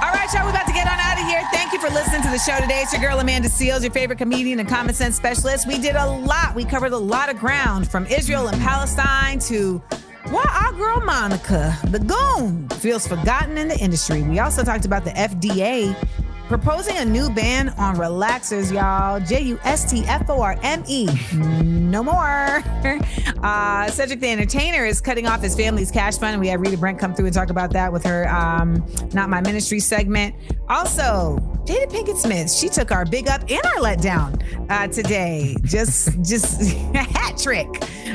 [0.00, 1.42] All right, y'all, we're about to get on out of here.
[1.52, 2.80] Thank you for listening to the show today.
[2.80, 5.68] It's your girl, Amanda Seales, your favorite comedian and common sense specialist.
[5.68, 6.54] We did a lot.
[6.54, 9.82] We covered a lot of ground from Israel and Palestine to
[10.30, 14.22] why our girl Monica, the goon, feels forgotten in the industry.
[14.22, 15.94] We also talked about the FDA
[16.52, 19.18] proposing a new ban on relaxers, y'all.
[19.20, 21.08] J U S T F O R M E.
[21.32, 22.62] No more.
[23.42, 26.40] Uh, Cedric the Entertainer is cutting off his family's cash fund.
[26.40, 29.40] We had Rita Brent come through and talk about that with her um, Not My
[29.40, 30.36] Ministry segment.
[30.68, 35.54] Also, Jada Pinkett Smith, she took our big up and our letdown uh, today.
[35.62, 36.60] Just, just
[36.94, 37.68] a hat trick.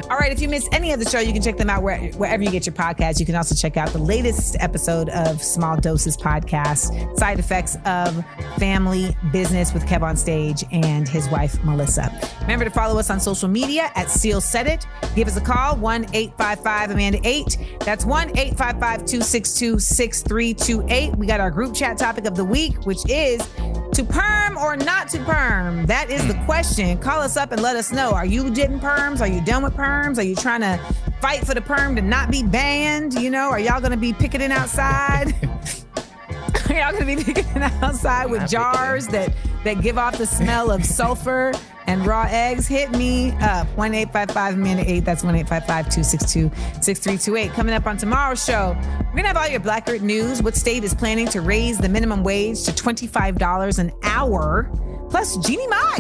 [0.09, 1.97] All right, if you missed any of the show, you can check them out where,
[2.11, 3.21] wherever you get your podcast.
[3.21, 8.21] You can also check out the latest episode of Small Doses Podcast, Side Effects of
[8.57, 12.11] Family Business with Kev on Stage and his wife, Melissa.
[12.41, 14.85] Remember to follow us on social media at Seal Said It.
[15.15, 17.79] Give us a call, 1 855 Amanda 8.
[17.79, 21.15] That's 1 855 262 6328.
[21.15, 25.09] We got our group chat topic of the week, which is to perm or not
[25.09, 25.85] to perm?
[25.85, 26.97] That is the question.
[26.99, 28.11] Call us up and let us know.
[28.11, 29.21] Are you getting perms?
[29.21, 30.17] Are you done with perms?
[30.17, 30.79] Are you trying to
[31.21, 33.13] fight for the perm to not be banned?
[33.13, 35.33] You know, are y'all going to be picketing outside?
[36.69, 39.33] are y'all going to be picketing outside with jars that
[39.63, 41.53] that give off the smell of sulfur
[41.87, 42.67] and raw eggs?
[42.67, 43.67] Hit me up.
[43.77, 45.05] 1 855 Amanda 8.
[45.05, 47.51] That's 1 855 262 6328.
[47.53, 50.43] Coming up on tomorrow's show, we're going to have all your Blackbird news.
[50.43, 54.69] What state is planning to raise the minimum wage to $25 an hour?
[55.09, 55.97] Plus, Jeannie Mai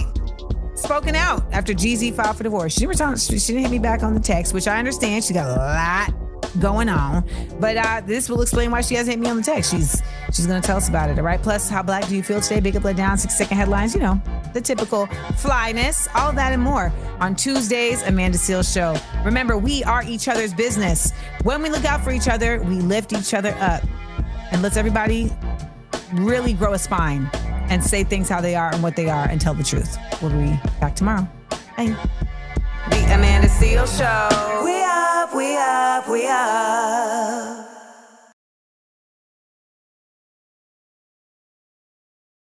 [0.75, 2.73] spoken out after Jeezy filed for divorce.
[2.73, 5.23] She, returned, she didn't hit me back on the text, which I understand.
[5.23, 6.26] She got a lot
[6.59, 7.23] going on,
[7.59, 9.71] but uh, this will explain why she hasn't hit me on the text.
[9.71, 11.17] She's she's to tell us about it.
[11.17, 11.41] All right.
[11.41, 12.59] Plus, how black do you feel today?
[12.59, 13.93] Big up, let down, six second headlines.
[13.93, 14.21] You know
[14.53, 18.03] the typical flyness, all that and more on Tuesdays.
[18.03, 18.95] Amanda Seal Show.
[19.23, 21.11] Remember, we are each other's business.
[21.43, 23.83] When we look out for each other, we lift each other up,
[24.51, 25.31] and let's everybody
[26.13, 27.29] really grow a spine
[27.69, 29.97] and say things how they are and what they are and tell the truth.
[30.21, 31.27] We'll be back tomorrow.
[31.75, 31.95] Bye.
[32.89, 34.61] The Amanda Seal Show.
[34.65, 37.76] We up, we up, we up.